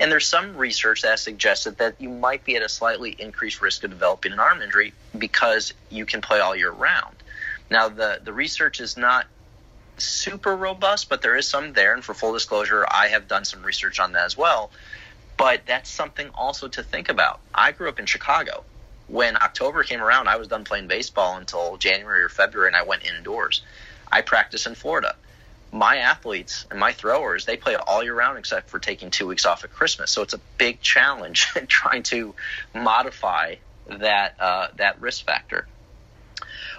And 0.00 0.10
there's 0.10 0.26
some 0.26 0.56
research 0.56 1.02
that 1.02 1.18
suggested 1.18 1.78
that 1.78 2.00
you 2.00 2.08
might 2.08 2.44
be 2.44 2.56
at 2.56 2.62
a 2.62 2.68
slightly 2.68 3.10
increased 3.10 3.60
risk 3.60 3.84
of 3.84 3.90
developing 3.90 4.32
an 4.32 4.40
arm 4.40 4.62
injury 4.62 4.94
because 5.18 5.74
you 5.90 6.06
can 6.06 6.22
play 6.22 6.40
all 6.40 6.56
year 6.56 6.70
round. 6.70 7.16
Now 7.68 7.88
the 7.88 8.20
the 8.22 8.32
research 8.32 8.80
is 8.80 8.96
not 8.96 9.26
super 9.98 10.56
robust, 10.56 11.08
but 11.08 11.20
there 11.20 11.36
is 11.36 11.48
some 11.48 11.72
there. 11.72 11.92
And 11.92 12.04
for 12.04 12.14
full 12.14 12.32
disclosure, 12.32 12.86
I 12.88 13.08
have 13.08 13.28
done 13.28 13.44
some 13.44 13.62
research 13.62 14.00
on 14.00 14.12
that 14.12 14.24
as 14.24 14.36
well. 14.36 14.70
But 15.36 15.62
that's 15.66 15.90
something 15.90 16.30
also 16.34 16.68
to 16.68 16.82
think 16.82 17.08
about. 17.08 17.40
I 17.54 17.72
grew 17.72 17.88
up 17.88 17.98
in 17.98 18.06
Chicago. 18.06 18.64
When 19.08 19.36
October 19.36 19.82
came 19.82 20.00
around, 20.00 20.28
I 20.28 20.36
was 20.36 20.48
done 20.48 20.64
playing 20.64 20.86
baseball 20.86 21.36
until 21.36 21.76
January 21.76 22.22
or 22.22 22.28
February, 22.28 22.68
and 22.68 22.76
I 22.76 22.82
went 22.82 23.04
indoors. 23.04 23.62
I 24.12 24.20
practice 24.20 24.66
in 24.66 24.74
Florida. 24.74 25.16
My 25.72 25.96
athletes 25.96 26.66
and 26.70 26.78
my 26.78 26.92
throwers, 26.92 27.46
they 27.46 27.56
play 27.56 27.76
all 27.76 28.04
year 28.04 28.14
round 28.14 28.38
except 28.38 28.68
for 28.68 28.78
taking 28.78 29.10
two 29.10 29.26
weeks 29.26 29.46
off 29.46 29.64
at 29.64 29.72
Christmas. 29.72 30.10
So 30.10 30.20
it's 30.20 30.34
a 30.34 30.40
big 30.58 30.82
challenge 30.82 31.46
trying 31.68 32.02
to 32.04 32.34
modify 32.74 33.54
that 33.86 34.36
uh, 34.38 34.68
that 34.76 35.00
risk 35.00 35.24
factor. 35.24 35.66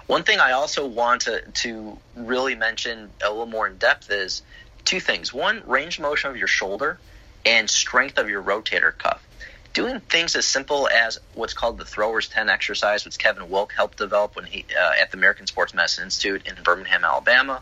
One 0.06 0.22
thing 0.22 0.38
I 0.38 0.52
also 0.52 0.86
want 0.86 1.22
to, 1.22 1.40
to 1.40 1.98
really 2.14 2.54
mention 2.54 3.10
a 3.24 3.30
little 3.30 3.46
more 3.46 3.66
in 3.66 3.78
depth 3.78 4.10
is 4.10 4.42
two 4.84 5.00
things. 5.00 5.32
One, 5.32 5.62
range 5.66 5.98
motion 5.98 6.30
of 6.30 6.36
your 6.36 6.46
shoulder 6.46 6.98
and 7.44 7.68
strength 7.68 8.18
of 8.18 8.28
your 8.28 8.42
rotator 8.42 8.96
cuff 8.96 9.26
doing 9.74 10.00
things 10.00 10.36
as 10.36 10.46
simple 10.46 10.88
as 10.88 11.18
what's 11.34 11.52
called 11.52 11.76
the 11.76 11.84
throwers 11.84 12.28
10 12.28 12.48
exercise 12.48 13.04
which 13.04 13.18
kevin 13.18 13.50
wilk 13.50 13.72
helped 13.72 13.98
develop 13.98 14.34
when 14.36 14.46
he 14.46 14.64
uh, 14.80 14.92
at 14.98 15.10
the 15.10 15.18
american 15.18 15.46
sports 15.46 15.74
medicine 15.74 16.04
institute 16.04 16.46
in 16.46 16.54
birmingham 16.64 17.04
alabama. 17.04 17.60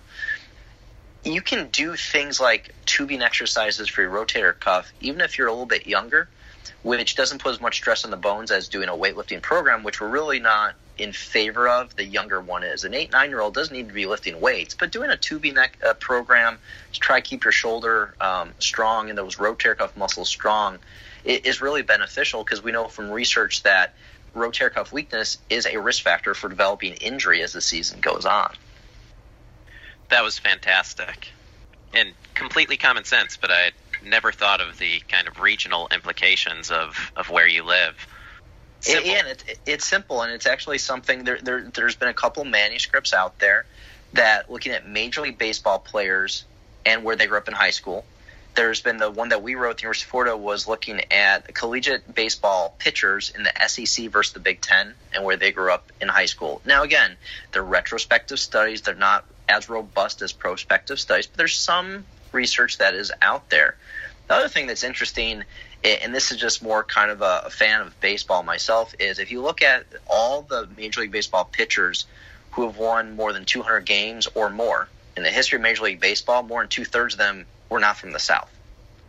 You 1.24 1.40
can 1.40 1.68
do 1.68 1.94
things 1.94 2.40
like 2.40 2.74
tubing 2.84 3.22
exercises 3.22 3.88
for 3.88 4.02
your 4.02 4.10
rotator 4.10 4.58
cuff 4.58 4.92
even 5.00 5.20
if 5.20 5.38
you're 5.38 5.48
a 5.48 5.52
little 5.52 5.66
bit 5.66 5.86
younger 5.86 6.28
which 6.84 7.14
doesn't 7.14 7.40
put 7.40 7.52
as 7.52 7.60
much 7.60 7.76
stress 7.76 8.04
on 8.04 8.10
the 8.10 8.16
bones 8.16 8.50
as 8.50 8.68
doing 8.68 8.88
a 8.88 8.92
weightlifting 8.92 9.40
program 9.40 9.82
which 9.82 10.00
we're 10.00 10.08
really 10.08 10.38
not 10.38 10.74
in 10.98 11.12
favor 11.12 11.68
of 11.68 11.96
the 11.96 12.04
younger 12.04 12.40
one 12.40 12.62
is. 12.62 12.84
An 12.84 12.92
eight 12.92 13.10
nine 13.10 13.30
year 13.30 13.40
old 13.40 13.54
doesn't 13.54 13.74
need 13.74 13.88
to 13.88 13.94
be 13.94 14.06
lifting 14.06 14.40
weights 14.40 14.74
but 14.74 14.92
doing 14.92 15.10
a 15.10 15.16
tubing 15.16 15.56
uh, 15.56 15.94
program 15.94 16.58
to 16.92 17.00
try 17.00 17.20
to 17.20 17.26
keep 17.26 17.44
your 17.44 17.52
shoulder 17.52 18.14
um, 18.20 18.52
strong 18.58 19.08
and 19.08 19.16
those 19.16 19.36
rotator 19.36 19.78
cuff 19.78 19.96
muscles 19.96 20.28
strong 20.28 20.78
is 21.24 21.60
really 21.60 21.82
beneficial 21.82 22.42
because 22.44 22.62
we 22.62 22.72
know 22.72 22.88
from 22.88 23.10
research 23.10 23.62
that 23.62 23.94
rotator 24.34 24.72
cuff 24.72 24.92
weakness 24.92 25.38
is 25.50 25.66
a 25.66 25.78
risk 25.78 26.02
factor 26.02 26.34
for 26.34 26.48
developing 26.48 26.94
injury 26.94 27.42
as 27.42 27.52
the 27.52 27.60
season 27.60 28.00
goes 28.00 28.24
on. 28.24 28.54
That 30.08 30.24
was 30.24 30.38
fantastic 30.38 31.28
and 31.94 32.12
completely 32.34 32.76
common 32.76 33.04
sense, 33.04 33.36
but 33.36 33.50
I 33.50 33.72
never 34.04 34.32
thought 34.32 34.60
of 34.60 34.78
the 34.78 35.00
kind 35.08 35.28
of 35.28 35.40
regional 35.40 35.88
implications 35.92 36.70
of, 36.70 37.12
of 37.16 37.30
where 37.30 37.46
you 37.46 37.64
live. 37.64 37.94
Simple. 38.80 39.10
It, 39.10 39.16
and 39.16 39.28
it, 39.28 39.58
it's 39.66 39.86
simple, 39.86 40.22
and 40.22 40.32
it's 40.32 40.46
actually 40.46 40.78
something. 40.78 41.24
There, 41.24 41.38
there, 41.40 41.70
there's 41.72 41.94
been 41.94 42.08
a 42.08 42.14
couple 42.14 42.44
manuscripts 42.44 43.14
out 43.14 43.38
there 43.38 43.64
that 44.14 44.50
looking 44.50 44.72
at 44.72 44.88
Major 44.88 45.20
League 45.20 45.38
Baseball 45.38 45.78
players 45.78 46.44
and 46.84 47.04
where 47.04 47.14
they 47.14 47.26
grew 47.26 47.38
up 47.38 47.46
in 47.46 47.54
high 47.54 47.70
school, 47.70 48.04
there's 48.54 48.80
been 48.80 48.98
the 48.98 49.10
one 49.10 49.30
that 49.30 49.42
we 49.42 49.54
wrote, 49.54 49.78
the 49.78 49.82
University 49.82 50.06
of 50.06 50.10
Florida, 50.10 50.36
was 50.36 50.68
looking 50.68 51.00
at 51.10 51.54
collegiate 51.54 52.14
baseball 52.14 52.74
pitchers 52.78 53.30
in 53.34 53.44
the 53.44 53.52
SEC 53.66 54.10
versus 54.10 54.34
the 54.34 54.40
Big 54.40 54.60
Ten 54.60 54.94
and 55.14 55.24
where 55.24 55.36
they 55.36 55.52
grew 55.52 55.72
up 55.72 55.90
in 56.00 56.08
high 56.08 56.26
school. 56.26 56.60
Now, 56.64 56.82
again, 56.82 57.16
they're 57.52 57.62
retrospective 57.62 58.38
studies. 58.38 58.82
They're 58.82 58.94
not 58.94 59.24
as 59.48 59.68
robust 59.68 60.22
as 60.22 60.32
prospective 60.32 61.00
studies, 61.00 61.26
but 61.26 61.38
there's 61.38 61.58
some 61.58 62.04
research 62.32 62.78
that 62.78 62.94
is 62.94 63.12
out 63.22 63.48
there. 63.50 63.76
The 64.28 64.34
other 64.34 64.48
thing 64.48 64.66
that's 64.66 64.84
interesting, 64.84 65.44
and 65.84 66.14
this 66.14 66.30
is 66.30 66.38
just 66.38 66.62
more 66.62 66.84
kind 66.84 67.10
of 67.10 67.22
a, 67.22 67.50
fan 67.50 67.80
of 67.80 67.98
baseball 68.00 68.42
myself, 68.42 68.94
is 68.98 69.18
if 69.18 69.30
you 69.30 69.42
look 69.42 69.62
at 69.62 69.86
all 70.06 70.42
the 70.42 70.68
Major 70.76 71.00
League 71.02 71.10
Baseball 71.10 71.44
pitchers 71.44 72.06
who 72.52 72.66
have 72.66 72.76
won 72.76 73.16
more 73.16 73.32
than 73.32 73.44
200 73.44 73.80
games 73.84 74.28
or 74.34 74.50
more 74.50 74.88
in 75.16 75.22
the 75.22 75.30
history 75.30 75.56
of 75.56 75.62
Major 75.62 75.84
League 75.84 76.00
Baseball, 76.00 76.42
more 76.42 76.60
than 76.62 76.68
two 76.68 76.84
thirds 76.84 77.14
of 77.14 77.18
them 77.18 77.46
were 77.72 77.80
not 77.80 77.96
from 77.96 78.12
the 78.12 78.18
South. 78.18 78.50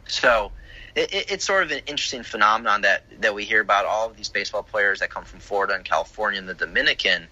So 0.08 0.52
it, 0.96 1.14
it, 1.14 1.32
it's 1.32 1.46
sort 1.46 1.64
of 1.64 1.72
an 1.72 1.82
interesting 1.86 2.24
phenomenon 2.24 2.82
that, 2.82 3.04
that 3.22 3.36
we 3.36 3.46
hear 3.46 3.62
about 3.62 3.86
all 3.86 4.10
of 4.10 4.18
these 4.18 4.30
baseball 4.30 4.64
players 4.64 5.00
that 5.00 5.10
come 5.10 5.24
from 5.24 5.40
Florida 5.40 5.76
and 5.76 5.86
California 5.86 6.40
and 6.40 6.50
the 6.50 6.54
Dominican. 6.54 7.28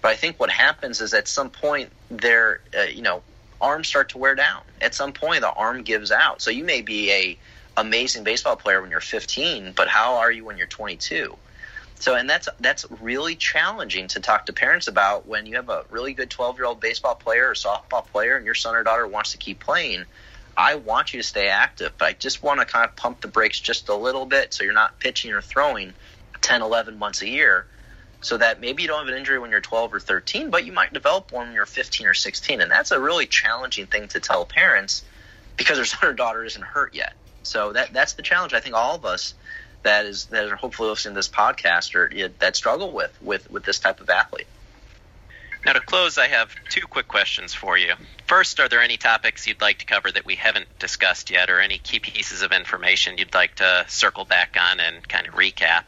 But 0.00 0.10
I 0.10 0.16
think 0.16 0.40
what 0.40 0.50
happens 0.50 1.00
is 1.00 1.14
at 1.14 1.28
some 1.28 1.50
point 1.50 1.90
their 2.10 2.60
uh, 2.76 2.82
you 2.82 3.02
know 3.02 3.22
arms 3.60 3.88
start 3.88 4.08
to 4.10 4.18
wear 4.18 4.34
down. 4.34 4.62
At 4.80 4.94
some 4.94 5.12
point 5.12 5.42
the 5.42 5.52
arm 5.52 5.82
gives 5.82 6.10
out. 6.10 6.42
So 6.42 6.50
you 6.50 6.64
may 6.64 6.82
be 6.82 7.10
a 7.12 7.38
amazing 7.76 8.24
baseball 8.24 8.56
player 8.56 8.82
when 8.82 8.90
you're 8.90 9.00
15, 9.00 9.72
but 9.76 9.88
how 9.88 10.16
are 10.16 10.30
you 10.30 10.44
when 10.44 10.58
you're 10.58 10.66
22? 10.66 11.36
So 12.02 12.16
and 12.16 12.28
that's 12.28 12.48
that's 12.58 12.84
really 13.00 13.36
challenging 13.36 14.08
to 14.08 14.20
talk 14.20 14.46
to 14.46 14.52
parents 14.52 14.88
about 14.88 15.28
when 15.28 15.46
you 15.46 15.54
have 15.54 15.68
a 15.68 15.84
really 15.88 16.14
good 16.14 16.30
12 16.30 16.56
year 16.56 16.66
old 16.66 16.80
baseball 16.80 17.14
player 17.14 17.48
or 17.48 17.54
softball 17.54 18.04
player 18.04 18.36
and 18.36 18.44
your 18.44 18.56
son 18.56 18.74
or 18.74 18.82
daughter 18.82 19.06
wants 19.06 19.30
to 19.32 19.38
keep 19.38 19.60
playing 19.60 20.04
I 20.56 20.74
want 20.76 21.14
you 21.14 21.20
to 21.20 21.26
stay 21.26 21.48
active, 21.48 21.92
but 21.98 22.06
I 22.06 22.12
just 22.12 22.42
want 22.42 22.60
to 22.60 22.66
kind 22.66 22.84
of 22.84 22.94
pump 22.96 23.20
the 23.20 23.28
brakes 23.28 23.58
just 23.58 23.88
a 23.88 23.94
little 23.94 24.26
bit 24.26 24.52
so 24.52 24.64
you're 24.64 24.72
not 24.72 24.98
pitching 25.00 25.32
or 25.32 25.40
throwing 25.40 25.94
10, 26.40 26.62
11 26.62 26.98
months 26.98 27.22
a 27.22 27.28
year 27.28 27.66
so 28.20 28.36
that 28.38 28.60
maybe 28.60 28.82
you 28.82 28.88
don't 28.88 29.00
have 29.00 29.08
an 29.08 29.18
injury 29.18 29.38
when 29.38 29.50
you're 29.50 29.60
12 29.60 29.94
or 29.94 30.00
13, 30.00 30.50
but 30.50 30.64
you 30.64 30.72
might 30.72 30.92
develop 30.92 31.32
one 31.32 31.46
when 31.46 31.54
you're 31.54 31.66
15 31.66 32.06
or 32.06 32.14
16. 32.14 32.60
And 32.60 32.70
that's 32.70 32.92
a 32.92 33.00
really 33.00 33.26
challenging 33.26 33.86
thing 33.86 34.08
to 34.08 34.20
tell 34.20 34.44
parents 34.44 35.04
because 35.56 35.76
their 35.76 35.84
son 35.84 36.10
or 36.10 36.12
daughter 36.12 36.44
isn't 36.44 36.64
hurt 36.64 36.94
yet. 36.94 37.14
So 37.42 37.72
that 37.72 37.92
that's 37.92 38.12
the 38.12 38.22
challenge 38.22 38.54
I 38.54 38.60
think 38.60 38.76
all 38.76 38.94
of 38.94 39.04
us 39.04 39.34
that 39.82 40.06
is 40.06 40.26
that 40.26 40.48
are 40.48 40.56
hopefully 40.56 40.88
listening 40.90 41.14
to 41.14 41.18
this 41.18 41.28
podcast 41.28 41.94
or 41.96 42.28
that 42.38 42.54
struggle 42.56 42.92
with 42.92 43.20
with 43.20 43.50
with 43.50 43.64
this 43.64 43.80
type 43.80 44.00
of 44.00 44.08
athlete. 44.08 44.46
Now, 45.64 45.74
to 45.74 45.80
close, 45.80 46.18
I 46.18 46.26
have 46.26 46.54
two 46.70 46.80
quick 46.82 47.06
questions 47.06 47.54
for 47.54 47.78
you. 47.78 47.94
First, 48.26 48.58
are 48.58 48.68
there 48.68 48.82
any 48.82 48.96
topics 48.96 49.46
you'd 49.46 49.60
like 49.60 49.78
to 49.78 49.86
cover 49.86 50.10
that 50.10 50.26
we 50.26 50.34
haven't 50.34 50.66
discussed 50.80 51.30
yet, 51.30 51.50
or 51.50 51.60
any 51.60 51.78
key 51.78 52.00
pieces 52.00 52.42
of 52.42 52.50
information 52.50 53.16
you'd 53.16 53.34
like 53.34 53.54
to 53.56 53.84
circle 53.88 54.24
back 54.24 54.56
on 54.60 54.80
and 54.80 55.06
kind 55.08 55.28
of 55.28 55.34
recap? 55.34 55.84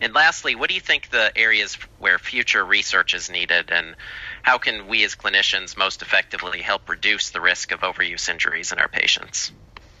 And 0.00 0.12
lastly, 0.12 0.56
what 0.56 0.68
do 0.68 0.74
you 0.74 0.80
think 0.80 1.10
the 1.10 1.30
areas 1.38 1.74
where 1.98 2.18
future 2.18 2.64
research 2.64 3.14
is 3.14 3.30
needed, 3.30 3.70
and 3.70 3.94
how 4.42 4.58
can 4.58 4.88
we 4.88 5.04
as 5.04 5.14
clinicians 5.14 5.76
most 5.76 6.02
effectively 6.02 6.60
help 6.60 6.88
reduce 6.88 7.30
the 7.30 7.40
risk 7.40 7.72
of 7.72 7.80
overuse 7.80 8.28
injuries 8.28 8.72
in 8.72 8.78
our 8.78 8.88
patients? 8.88 9.52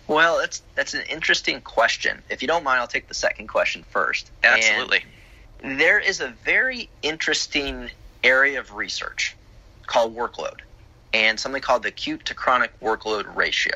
Well, 0.08 0.38
that's 0.38 0.62
that's 0.74 0.94
an 0.94 1.02
interesting 1.08 1.60
question. 1.60 2.22
If 2.28 2.42
you 2.42 2.48
don't 2.48 2.64
mind, 2.64 2.80
I'll 2.80 2.86
take 2.86 3.08
the 3.08 3.14
second 3.14 3.46
question 3.46 3.84
first. 3.84 4.30
Absolutely. 4.42 5.04
And 5.60 5.80
there 5.80 5.98
is 5.98 6.20
a 6.20 6.28
very 6.44 6.90
interesting 7.02 7.90
area 8.22 8.60
of 8.60 8.74
research 8.74 9.36
called 9.86 10.16
workload 10.16 10.60
and 11.12 11.38
something 11.38 11.62
called 11.62 11.82
the 11.82 11.88
acute 11.88 12.26
to 12.26 12.34
chronic 12.34 12.78
workload 12.80 13.34
ratio. 13.34 13.74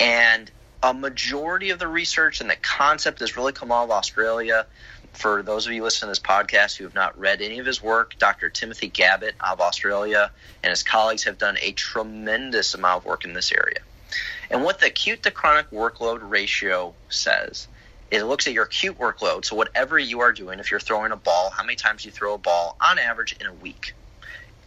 And 0.00 0.50
a 0.82 0.94
majority 0.94 1.70
of 1.70 1.78
the 1.78 1.88
research 1.88 2.40
and 2.40 2.48
the 2.48 2.56
concept 2.56 3.20
has 3.20 3.36
really 3.36 3.52
come 3.52 3.72
out 3.72 3.84
of 3.84 3.90
Australia. 3.90 4.66
For 5.12 5.42
those 5.42 5.66
of 5.66 5.72
you 5.72 5.82
listening 5.82 6.06
to 6.06 6.10
this 6.12 6.20
podcast 6.20 6.76
who 6.76 6.84
have 6.84 6.94
not 6.94 7.18
read 7.18 7.42
any 7.42 7.58
of 7.58 7.66
his 7.66 7.82
work, 7.82 8.16
Dr. 8.18 8.48
Timothy 8.48 8.88
Gabbett 8.88 9.32
of 9.40 9.60
Australia 9.60 10.30
and 10.62 10.70
his 10.70 10.82
colleagues 10.82 11.24
have 11.24 11.38
done 11.38 11.58
a 11.60 11.72
tremendous 11.72 12.74
amount 12.74 12.98
of 12.98 13.04
work 13.04 13.24
in 13.24 13.32
this 13.32 13.50
area. 13.50 13.80
And 14.50 14.62
what 14.62 14.78
the 14.78 14.86
acute 14.86 15.24
to 15.24 15.30
chronic 15.30 15.70
workload 15.70 16.20
ratio 16.22 16.94
says 17.08 17.66
it 18.10 18.24
looks 18.24 18.46
at 18.46 18.52
your 18.52 18.64
acute 18.64 18.98
workload. 18.98 19.44
So 19.44 19.56
whatever 19.56 19.98
you 19.98 20.20
are 20.20 20.32
doing, 20.32 20.58
if 20.58 20.70
you're 20.70 20.80
throwing 20.80 21.12
a 21.12 21.16
ball, 21.16 21.50
how 21.50 21.62
many 21.62 21.76
times 21.76 22.04
you 22.04 22.10
throw 22.10 22.34
a 22.34 22.38
ball 22.38 22.76
on 22.80 22.98
average 22.98 23.36
in 23.38 23.46
a 23.46 23.52
week. 23.52 23.94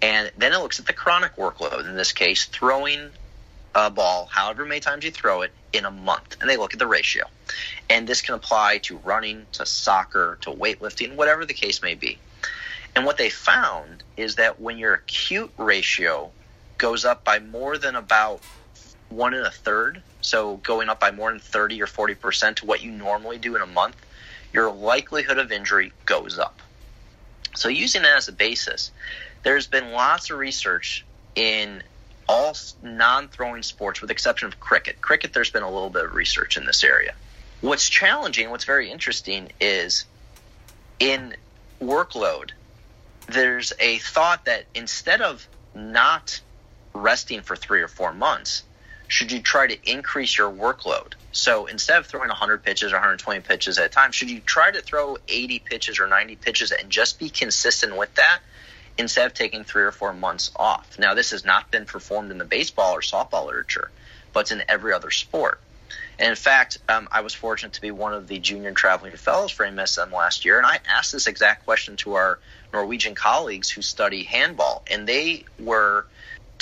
And 0.01 0.31
then 0.37 0.53
it 0.53 0.57
looks 0.57 0.79
at 0.79 0.87
the 0.87 0.93
chronic 0.93 1.35
workload, 1.35 1.87
in 1.87 1.95
this 1.95 2.11
case, 2.11 2.45
throwing 2.45 3.09
a 3.73 3.89
ball, 3.89 4.27
however 4.31 4.65
many 4.65 4.81
times 4.81 5.05
you 5.05 5.11
throw 5.11 5.41
it, 5.41 5.51
in 5.73 5.85
a 5.85 5.91
month. 5.91 6.37
And 6.41 6.49
they 6.49 6.57
look 6.57 6.73
at 6.73 6.79
the 6.79 6.87
ratio. 6.87 7.25
And 7.89 8.07
this 8.07 8.21
can 8.21 8.35
apply 8.35 8.79
to 8.79 8.97
running, 8.97 9.45
to 9.53 9.65
soccer, 9.65 10.37
to 10.41 10.51
weightlifting, 10.51 11.15
whatever 11.15 11.45
the 11.45 11.53
case 11.53 11.81
may 11.81 11.95
be. 11.95 12.17
And 12.95 13.05
what 13.05 13.17
they 13.17 13.29
found 13.29 14.03
is 14.17 14.35
that 14.35 14.59
when 14.59 14.77
your 14.77 14.93
acute 14.95 15.51
ratio 15.57 16.31
goes 16.77 17.05
up 17.05 17.23
by 17.23 17.39
more 17.39 17.77
than 17.77 17.95
about 17.95 18.41
one 19.09 19.33
and 19.33 19.45
a 19.45 19.51
third, 19.51 20.01
so 20.21 20.57
going 20.57 20.89
up 20.89 20.99
by 20.99 21.11
more 21.11 21.31
than 21.31 21.39
30 21.39 21.81
or 21.81 21.87
40% 21.87 22.55
to 22.55 22.65
what 22.65 22.81
you 22.81 22.91
normally 22.91 23.37
do 23.37 23.55
in 23.55 23.61
a 23.61 23.67
month, 23.67 23.95
your 24.53 24.71
likelihood 24.71 25.37
of 25.37 25.51
injury 25.51 25.91
goes 26.05 26.39
up. 26.39 26.61
So, 27.55 27.67
using 27.69 28.03
that 28.03 28.15
as 28.15 28.27
a 28.27 28.31
basis, 28.31 28.91
there's 29.43 29.67
been 29.67 29.91
lots 29.91 30.29
of 30.29 30.37
research 30.37 31.05
in 31.35 31.83
all 32.27 32.55
non 32.81 33.27
throwing 33.27 33.63
sports, 33.63 34.01
with 34.01 34.11
exception 34.11 34.47
of 34.47 34.59
cricket. 34.59 35.01
Cricket, 35.01 35.33
there's 35.33 35.51
been 35.51 35.63
a 35.63 35.69
little 35.69 35.89
bit 35.89 36.05
of 36.05 36.13
research 36.13 36.55
in 36.55 36.65
this 36.65 36.83
area. 36.83 37.13
What's 37.59 37.89
challenging, 37.89 38.49
what's 38.49 38.63
very 38.63 38.89
interesting 38.89 39.51
is 39.59 40.05
in 40.99 41.35
workload, 41.81 42.51
there's 43.27 43.73
a 43.79 43.97
thought 43.99 44.45
that 44.45 44.65
instead 44.73 45.21
of 45.21 45.47
not 45.75 46.41
resting 46.93 47.41
for 47.41 47.55
three 47.55 47.81
or 47.81 47.87
four 47.87 48.13
months, 48.13 48.63
should 49.11 49.29
you 49.29 49.41
try 49.41 49.67
to 49.67 49.91
increase 49.91 50.37
your 50.37 50.49
workload? 50.49 51.13
So 51.33 51.65
instead 51.65 51.99
of 51.99 52.07
throwing 52.07 52.29
100 52.29 52.63
pitches 52.63 52.93
or 52.93 52.95
120 52.95 53.41
pitches 53.41 53.77
at 53.77 53.85
a 53.85 53.89
time, 53.89 54.13
should 54.13 54.29
you 54.29 54.39
try 54.39 54.71
to 54.71 54.81
throw 54.81 55.17
80 55.27 55.59
pitches 55.59 55.99
or 55.99 56.07
90 56.07 56.37
pitches 56.37 56.71
and 56.71 56.89
just 56.89 57.19
be 57.19 57.29
consistent 57.29 57.97
with 57.97 58.15
that 58.15 58.39
instead 58.97 59.25
of 59.25 59.33
taking 59.33 59.65
three 59.65 59.83
or 59.83 59.91
four 59.91 60.13
months 60.13 60.51
off? 60.55 60.97
Now, 60.97 61.13
this 61.13 61.31
has 61.31 61.43
not 61.43 61.69
been 61.71 61.85
performed 61.85 62.31
in 62.31 62.37
the 62.37 62.45
baseball 62.45 62.93
or 62.93 63.01
softball 63.01 63.47
literature, 63.47 63.91
but 64.31 64.41
it's 64.41 64.51
in 64.51 64.63
every 64.69 64.93
other 64.93 65.11
sport. 65.11 65.59
And 66.17 66.29
in 66.29 66.37
fact, 66.37 66.77
um, 66.87 67.09
I 67.11 67.19
was 67.19 67.33
fortunate 67.33 67.73
to 67.73 67.81
be 67.81 67.91
one 67.91 68.13
of 68.13 68.29
the 68.29 68.39
junior 68.39 68.71
traveling 68.71 69.17
fellows 69.17 69.51
for 69.51 69.65
AMSSM 69.65 70.13
last 70.13 70.45
year, 70.45 70.57
and 70.57 70.65
I 70.65 70.79
asked 70.87 71.11
this 71.11 71.27
exact 71.27 71.65
question 71.65 71.97
to 71.97 72.13
our 72.13 72.39
Norwegian 72.71 73.15
colleagues 73.15 73.69
who 73.69 73.81
study 73.81 74.23
handball, 74.23 74.85
and 74.89 75.05
they 75.05 75.43
were– 75.59 76.05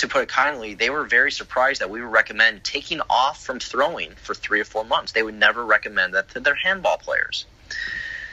to 0.00 0.08
put 0.08 0.22
it 0.22 0.28
kindly, 0.28 0.74
they 0.74 0.90
were 0.90 1.04
very 1.04 1.30
surprised 1.30 1.80
that 1.80 1.90
we 1.90 2.00
would 2.00 2.10
recommend 2.10 2.64
taking 2.64 3.00
off 3.10 3.44
from 3.44 3.60
throwing 3.60 4.12
for 4.12 4.34
three 4.34 4.60
or 4.60 4.64
four 4.64 4.84
months. 4.84 5.12
They 5.12 5.22
would 5.22 5.34
never 5.34 5.64
recommend 5.64 6.14
that 6.14 6.30
to 6.30 6.40
their 6.40 6.54
handball 6.54 6.96
players. 6.96 7.44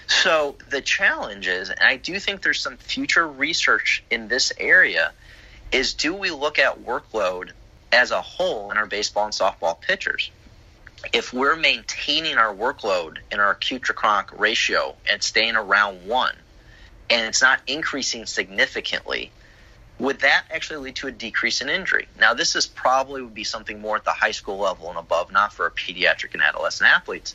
So 0.08 0.56
the 0.70 0.82
challenge 0.82 1.48
is, 1.48 1.70
and 1.70 1.82
I 1.82 1.98
do 1.98 2.18
think 2.20 2.42
there's 2.42 2.62
some 2.62 2.78
future 2.78 3.28
research 3.28 4.02
in 4.10 4.30
this 4.30 4.54
area, 4.58 5.12
is 5.72 5.94
do 5.94 6.14
we 6.14 6.32
look 6.32 6.58
at 6.58 6.86
workload 6.86 7.52
as 7.92 8.12
a 8.12 8.22
whole 8.22 8.72
in 8.72 8.78
our 8.78 8.86
baseball 8.86 9.26
and 9.26 9.34
softball 9.34 9.80
pitchers? 9.80 10.32
If 11.12 11.34
we're 11.34 11.58
maintaining 11.58 12.38
our 12.38 12.56
workload 12.56 13.18
in 13.30 13.42
our 13.42 13.52
acute 13.52 13.84
to 13.86 14.26
ratio 14.38 14.96
and 15.10 15.22
staying 15.22 15.58
around 15.58 16.08
one, 16.08 16.36
and 17.10 17.28
it's 17.28 17.42
not 17.42 17.60
increasing 17.68 18.26
significantly, 18.26 19.32
would 20.00 20.20
that 20.20 20.46
actually 20.52 20.78
lead 20.78 20.96
to 20.98 21.08
a 21.08 21.12
decrease 21.12 21.62
in 21.62 21.70
injury? 21.70 22.08
Now, 22.20 22.34
this 22.34 22.56
is 22.56 22.68
probably 22.68 23.22
would 23.22 23.34
be 23.34 23.44
something 23.44 23.82
more 23.82 23.96
at 23.96 24.04
the 24.04 24.12
high 24.12 24.32
school 24.32 24.58
level 24.58 24.90
and 24.90 24.98
above, 24.98 25.32
not 25.32 25.54
for 25.54 25.70
pediatric 25.72 26.34
and 26.34 26.44
adolescent 26.44 26.90
athletes, 26.90 27.34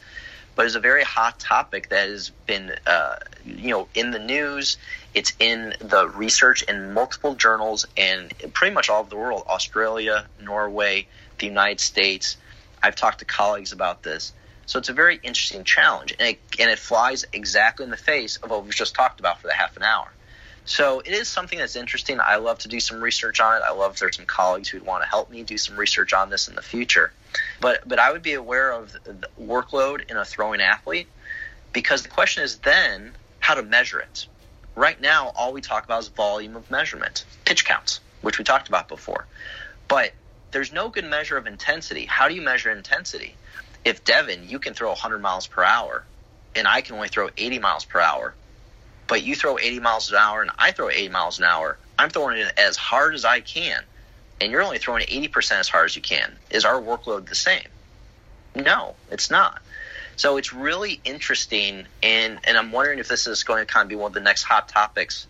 but 0.54 0.66
it's 0.66 0.74
a 0.74 0.80
very 0.80 1.02
hot 1.02 1.40
topic 1.40 1.88
that 1.88 2.08
has 2.08 2.30
been, 2.46 2.72
uh, 2.86 3.16
you 3.44 3.70
know, 3.70 3.88
in 3.94 4.10
the 4.10 4.18
news. 4.18 4.76
It's 5.14 5.32
in 5.40 5.74
the 5.80 6.08
research 6.08 6.62
in 6.62 6.92
multiple 6.92 7.34
journals 7.34 7.86
and 7.96 8.32
pretty 8.52 8.74
much 8.74 8.88
all 8.88 9.00
over 9.00 9.10
the 9.10 9.16
world: 9.16 9.44
Australia, 9.48 10.26
Norway, 10.40 11.06
the 11.38 11.46
United 11.46 11.80
States. 11.80 12.36
I've 12.82 12.96
talked 12.96 13.20
to 13.20 13.24
colleagues 13.24 13.72
about 13.72 14.02
this. 14.02 14.32
So 14.66 14.78
it's 14.78 14.88
a 14.88 14.92
very 14.94 15.18
interesting 15.22 15.64
challenge, 15.64 16.14
and 16.18 16.28
it, 16.28 16.40
and 16.58 16.70
it 16.70 16.78
flies 16.78 17.24
exactly 17.32 17.84
in 17.84 17.90
the 17.90 17.96
face 17.96 18.36
of 18.36 18.50
what 18.50 18.64
we've 18.64 18.74
just 18.74 18.94
talked 18.94 19.20
about 19.20 19.40
for 19.40 19.48
the 19.48 19.54
half 19.54 19.76
an 19.76 19.82
hour. 19.82 20.08
So 20.64 21.00
it 21.00 21.12
is 21.12 21.28
something 21.28 21.58
that's 21.58 21.76
interesting. 21.76 22.20
I 22.20 22.36
love 22.36 22.58
to 22.60 22.68
do 22.68 22.78
some 22.78 23.00
research 23.00 23.40
on 23.40 23.56
it. 23.56 23.62
I 23.66 23.72
love 23.72 23.94
if 23.94 23.98
there's 23.98 24.16
some 24.16 24.26
colleagues 24.26 24.68
who'd 24.68 24.86
want 24.86 25.02
to 25.02 25.08
help 25.08 25.30
me 25.30 25.42
do 25.42 25.58
some 25.58 25.76
research 25.76 26.12
on 26.12 26.30
this 26.30 26.48
in 26.48 26.54
the 26.54 26.62
future. 26.62 27.12
But 27.60 27.86
but 27.86 27.98
I 27.98 28.12
would 28.12 28.22
be 28.22 28.34
aware 28.34 28.72
of 28.72 28.92
the 28.92 29.28
workload 29.40 30.10
in 30.10 30.16
a 30.16 30.24
throwing 30.24 30.60
athlete 30.60 31.08
because 31.72 32.02
the 32.02 32.08
question 32.08 32.44
is 32.44 32.58
then 32.58 33.12
how 33.40 33.54
to 33.54 33.62
measure 33.62 33.98
it. 33.98 34.26
Right 34.74 35.00
now, 35.00 35.32
all 35.34 35.52
we 35.52 35.60
talk 35.60 35.84
about 35.84 36.02
is 36.02 36.08
volume 36.08 36.56
of 36.56 36.70
measurement, 36.70 37.24
pitch 37.44 37.64
counts, 37.64 38.00
which 38.22 38.38
we 38.38 38.44
talked 38.44 38.68
about 38.68 38.88
before. 38.88 39.26
But 39.88 40.12
there's 40.52 40.72
no 40.72 40.88
good 40.88 41.04
measure 41.04 41.36
of 41.36 41.46
intensity. 41.46 42.06
How 42.06 42.28
do 42.28 42.34
you 42.34 42.42
measure 42.42 42.70
intensity? 42.70 43.34
If 43.84 44.04
Devin, 44.04 44.48
you 44.48 44.58
can 44.58 44.74
throw 44.74 44.88
100 44.88 45.18
miles 45.18 45.46
per 45.46 45.64
hour, 45.64 46.04
and 46.54 46.68
I 46.68 46.82
can 46.82 46.94
only 46.94 47.08
throw 47.08 47.28
80 47.36 47.58
miles 47.58 47.84
per 47.84 48.00
hour, 48.00 48.34
but 49.12 49.24
you 49.24 49.34
throw 49.34 49.58
80 49.58 49.80
miles 49.80 50.10
an 50.10 50.16
hour 50.16 50.40
and 50.40 50.50
I 50.58 50.70
throw 50.70 50.88
80 50.88 51.10
miles 51.10 51.38
an 51.38 51.44
hour, 51.44 51.76
I'm 51.98 52.08
throwing 52.08 52.38
it 52.38 52.50
as 52.56 52.78
hard 52.78 53.14
as 53.14 53.26
I 53.26 53.40
can, 53.40 53.84
and 54.40 54.50
you're 54.50 54.62
only 54.62 54.78
throwing 54.78 55.04
80% 55.04 55.52
as 55.60 55.68
hard 55.68 55.84
as 55.84 55.94
you 55.94 56.00
can. 56.00 56.34
Is 56.48 56.64
our 56.64 56.80
workload 56.80 57.26
the 57.26 57.34
same? 57.34 57.66
No, 58.54 58.94
it's 59.10 59.30
not. 59.30 59.60
So 60.16 60.38
it's 60.38 60.54
really 60.54 60.98
interesting, 61.04 61.84
and, 62.02 62.40
and 62.44 62.56
I'm 62.56 62.72
wondering 62.72 63.00
if 63.00 63.08
this 63.08 63.26
is 63.26 63.44
going 63.44 63.58
to 63.58 63.70
kind 63.70 63.84
of 63.84 63.90
be 63.90 63.96
one 63.96 64.08
of 64.08 64.14
the 64.14 64.20
next 64.20 64.44
hot 64.44 64.70
topics 64.70 65.26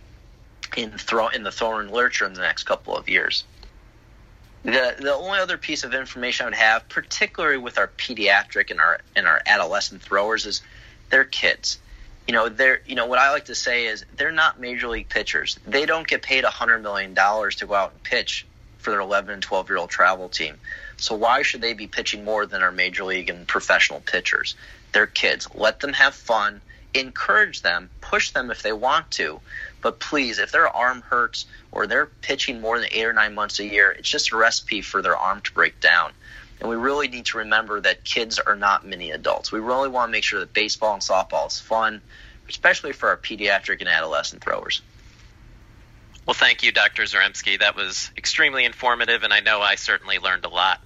in 0.77 0.93
throw 0.93 1.27
in 1.27 1.43
the 1.43 1.51
throwing 1.51 1.91
literature 1.91 2.25
in 2.25 2.35
the 2.35 2.41
next 2.41 2.63
couple 2.63 2.97
of 2.97 3.09
years. 3.09 3.43
The 4.63 4.95
the 4.97 5.13
only 5.13 5.41
other 5.41 5.59
piece 5.59 5.83
of 5.83 5.93
information 5.93 6.45
I 6.45 6.51
would 6.51 6.55
have, 6.55 6.89
particularly 6.89 7.59
with 7.59 7.79
our 7.79 7.89
pediatric 7.89 8.71
and 8.71 8.79
our 8.79 9.01
and 9.17 9.27
our 9.27 9.43
adolescent 9.45 10.03
throwers, 10.03 10.47
is 10.47 10.63
they're 11.11 11.25
kids 11.25 11.79
you 12.27 12.35
know, 12.35 12.49
they're 12.49 12.81
you 12.87 12.95
know 12.95 13.07
what 13.07 13.19
I 13.19 13.33
like 13.33 13.47
to 13.47 13.55
say 13.55 13.87
is 13.87 14.05
they're 14.17 14.33
not 14.33 14.61
major 14.61 14.89
league 14.89 15.09
pitchers. 15.09 15.59
They 15.67 15.87
don't 15.87 16.07
get 16.07 16.23
paid 16.23 16.45
hundred 16.45 16.83
million 16.83 17.15
dollars 17.15 17.57
to 17.57 17.67
go 17.67 17.75
out 17.75 17.93
and 17.93 18.03
pitch 18.03 18.47
for 18.79 18.91
their 18.91 19.01
11 19.01 19.33
and 19.33 19.43
12 19.43 19.69
year 19.69 19.79
old 19.79 19.91
travel 19.91 20.29
team. 20.29 20.57
So 20.97 21.15
why 21.15 21.43
should 21.43 21.61
they 21.61 21.73
be 21.73 21.87
pitching 21.87 22.25
more 22.25 22.47
than 22.47 22.63
our 22.63 22.73
major 22.73 23.05
league 23.05 23.31
and 23.31 23.47
professional 23.47 24.01
pitchers? 24.01 24.55
They're 24.93 25.07
kids. 25.07 25.49
Let 25.55 25.81
them 25.81 25.93
have 25.95 26.15
fun. 26.15 26.61
Encourage 26.95 27.63
them. 27.63 27.91
Push 28.01 28.33
them 28.33 28.51
if 28.51 28.63
they 28.63 28.73
want 28.73 29.11
to. 29.13 29.41
But 29.81 29.99
please, 29.99 30.39
if 30.39 30.53
their 30.53 30.69
arm 30.69 31.03
hurts 31.03 31.47
or 31.71 31.87
they're 31.87 32.07
pitching 32.07 32.61
more 32.61 32.79
than 32.79 32.89
eight 32.93 33.05
or 33.05 33.13
nine 33.13 33.35
months 33.35 33.59
a 33.59 33.65
year, 33.65 33.91
it's 33.91 34.09
just 34.09 34.33
a 34.33 34.37
recipe 34.37 34.83
for 34.83 35.01
their 35.01 35.17
arm 35.17 35.41
to 35.41 35.53
break 35.53 35.81
down. 35.81 36.13
And 36.63 36.71
we 36.71 36.77
really 36.77 37.09
need 37.09 37.27
to 37.27 37.39
remember 37.39 37.81
that 37.81 38.05
kids 38.05 38.39
are 38.39 38.55
not 38.55 38.87
mini 38.87 39.11
adults. 39.11 39.51
We 39.51 39.59
really 39.59 39.89
want 39.89 40.11
to 40.11 40.13
make 40.13 40.23
sure 40.23 40.39
that 40.39 40.53
baseball 40.53 40.95
and 40.95 41.03
softball 41.03 41.49
is 41.49 41.59
fun, 41.59 42.01
especially 42.49 42.93
for 42.93 43.09
our 43.09 43.17
pediatric 43.17 43.81
and 43.81 43.89
adolescent 43.89 44.45
throwers. 44.45 44.81
Well, 46.25 46.35
thank 46.35 46.63
you, 46.63 46.71
Dr. 46.71 47.03
Zaremski. 47.03 47.59
That 47.59 47.75
was 47.75 48.13
extremely 48.17 48.65
informative, 48.65 49.25
and 49.25 49.33
I 49.33 49.41
know 49.41 49.61
I 49.61 49.75
certainly 49.75 50.21
learned 50.21 50.45
a 50.45 50.49
lot. 50.49 50.81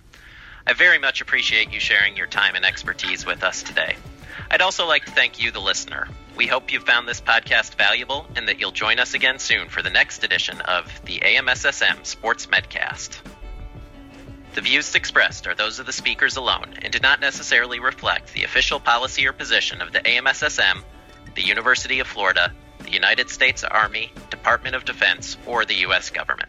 I 0.66 0.72
very 0.72 0.98
much 0.98 1.20
appreciate 1.20 1.70
you 1.70 1.78
sharing 1.78 2.16
your 2.16 2.26
time 2.26 2.54
and 2.54 2.64
expertise 2.64 3.26
with 3.26 3.44
us 3.44 3.62
today. 3.62 3.96
I'd 4.50 4.62
also 4.62 4.86
like 4.86 5.04
to 5.04 5.10
thank 5.10 5.42
you, 5.42 5.50
the 5.50 5.60
listener. 5.60 6.08
We 6.36 6.46
hope 6.46 6.72
you 6.72 6.80
found 6.80 7.06
this 7.06 7.20
podcast 7.20 7.74
valuable 7.74 8.26
and 8.34 8.48
that 8.48 8.58
you'll 8.60 8.72
join 8.72 8.98
us 8.98 9.12
again 9.12 9.38
soon 9.38 9.68
for 9.68 9.82
the 9.82 9.90
next 9.90 10.24
edition 10.24 10.58
of 10.62 10.90
the 11.04 11.18
AMSSM 11.18 12.06
Sports 12.06 12.46
Medcast. 12.46 13.18
The 14.56 14.62
views 14.62 14.94
expressed 14.94 15.46
are 15.46 15.54
those 15.54 15.78
of 15.78 15.84
the 15.84 15.92
speakers 15.92 16.36
alone 16.36 16.76
and 16.80 16.90
do 16.90 16.98
not 16.98 17.20
necessarily 17.20 17.78
reflect 17.78 18.32
the 18.32 18.44
official 18.44 18.80
policy 18.80 19.26
or 19.28 19.34
position 19.34 19.82
of 19.82 19.92
the 19.92 20.00
AMSSM, 20.00 20.82
the 21.34 21.42
University 21.42 22.00
of 22.00 22.06
Florida, 22.06 22.54
the 22.78 22.90
United 22.90 23.28
States 23.28 23.64
Army, 23.64 24.10
Department 24.30 24.74
of 24.74 24.86
Defense, 24.86 25.36
or 25.44 25.66
the 25.66 25.74
U.S. 25.80 26.08
government. 26.08 26.48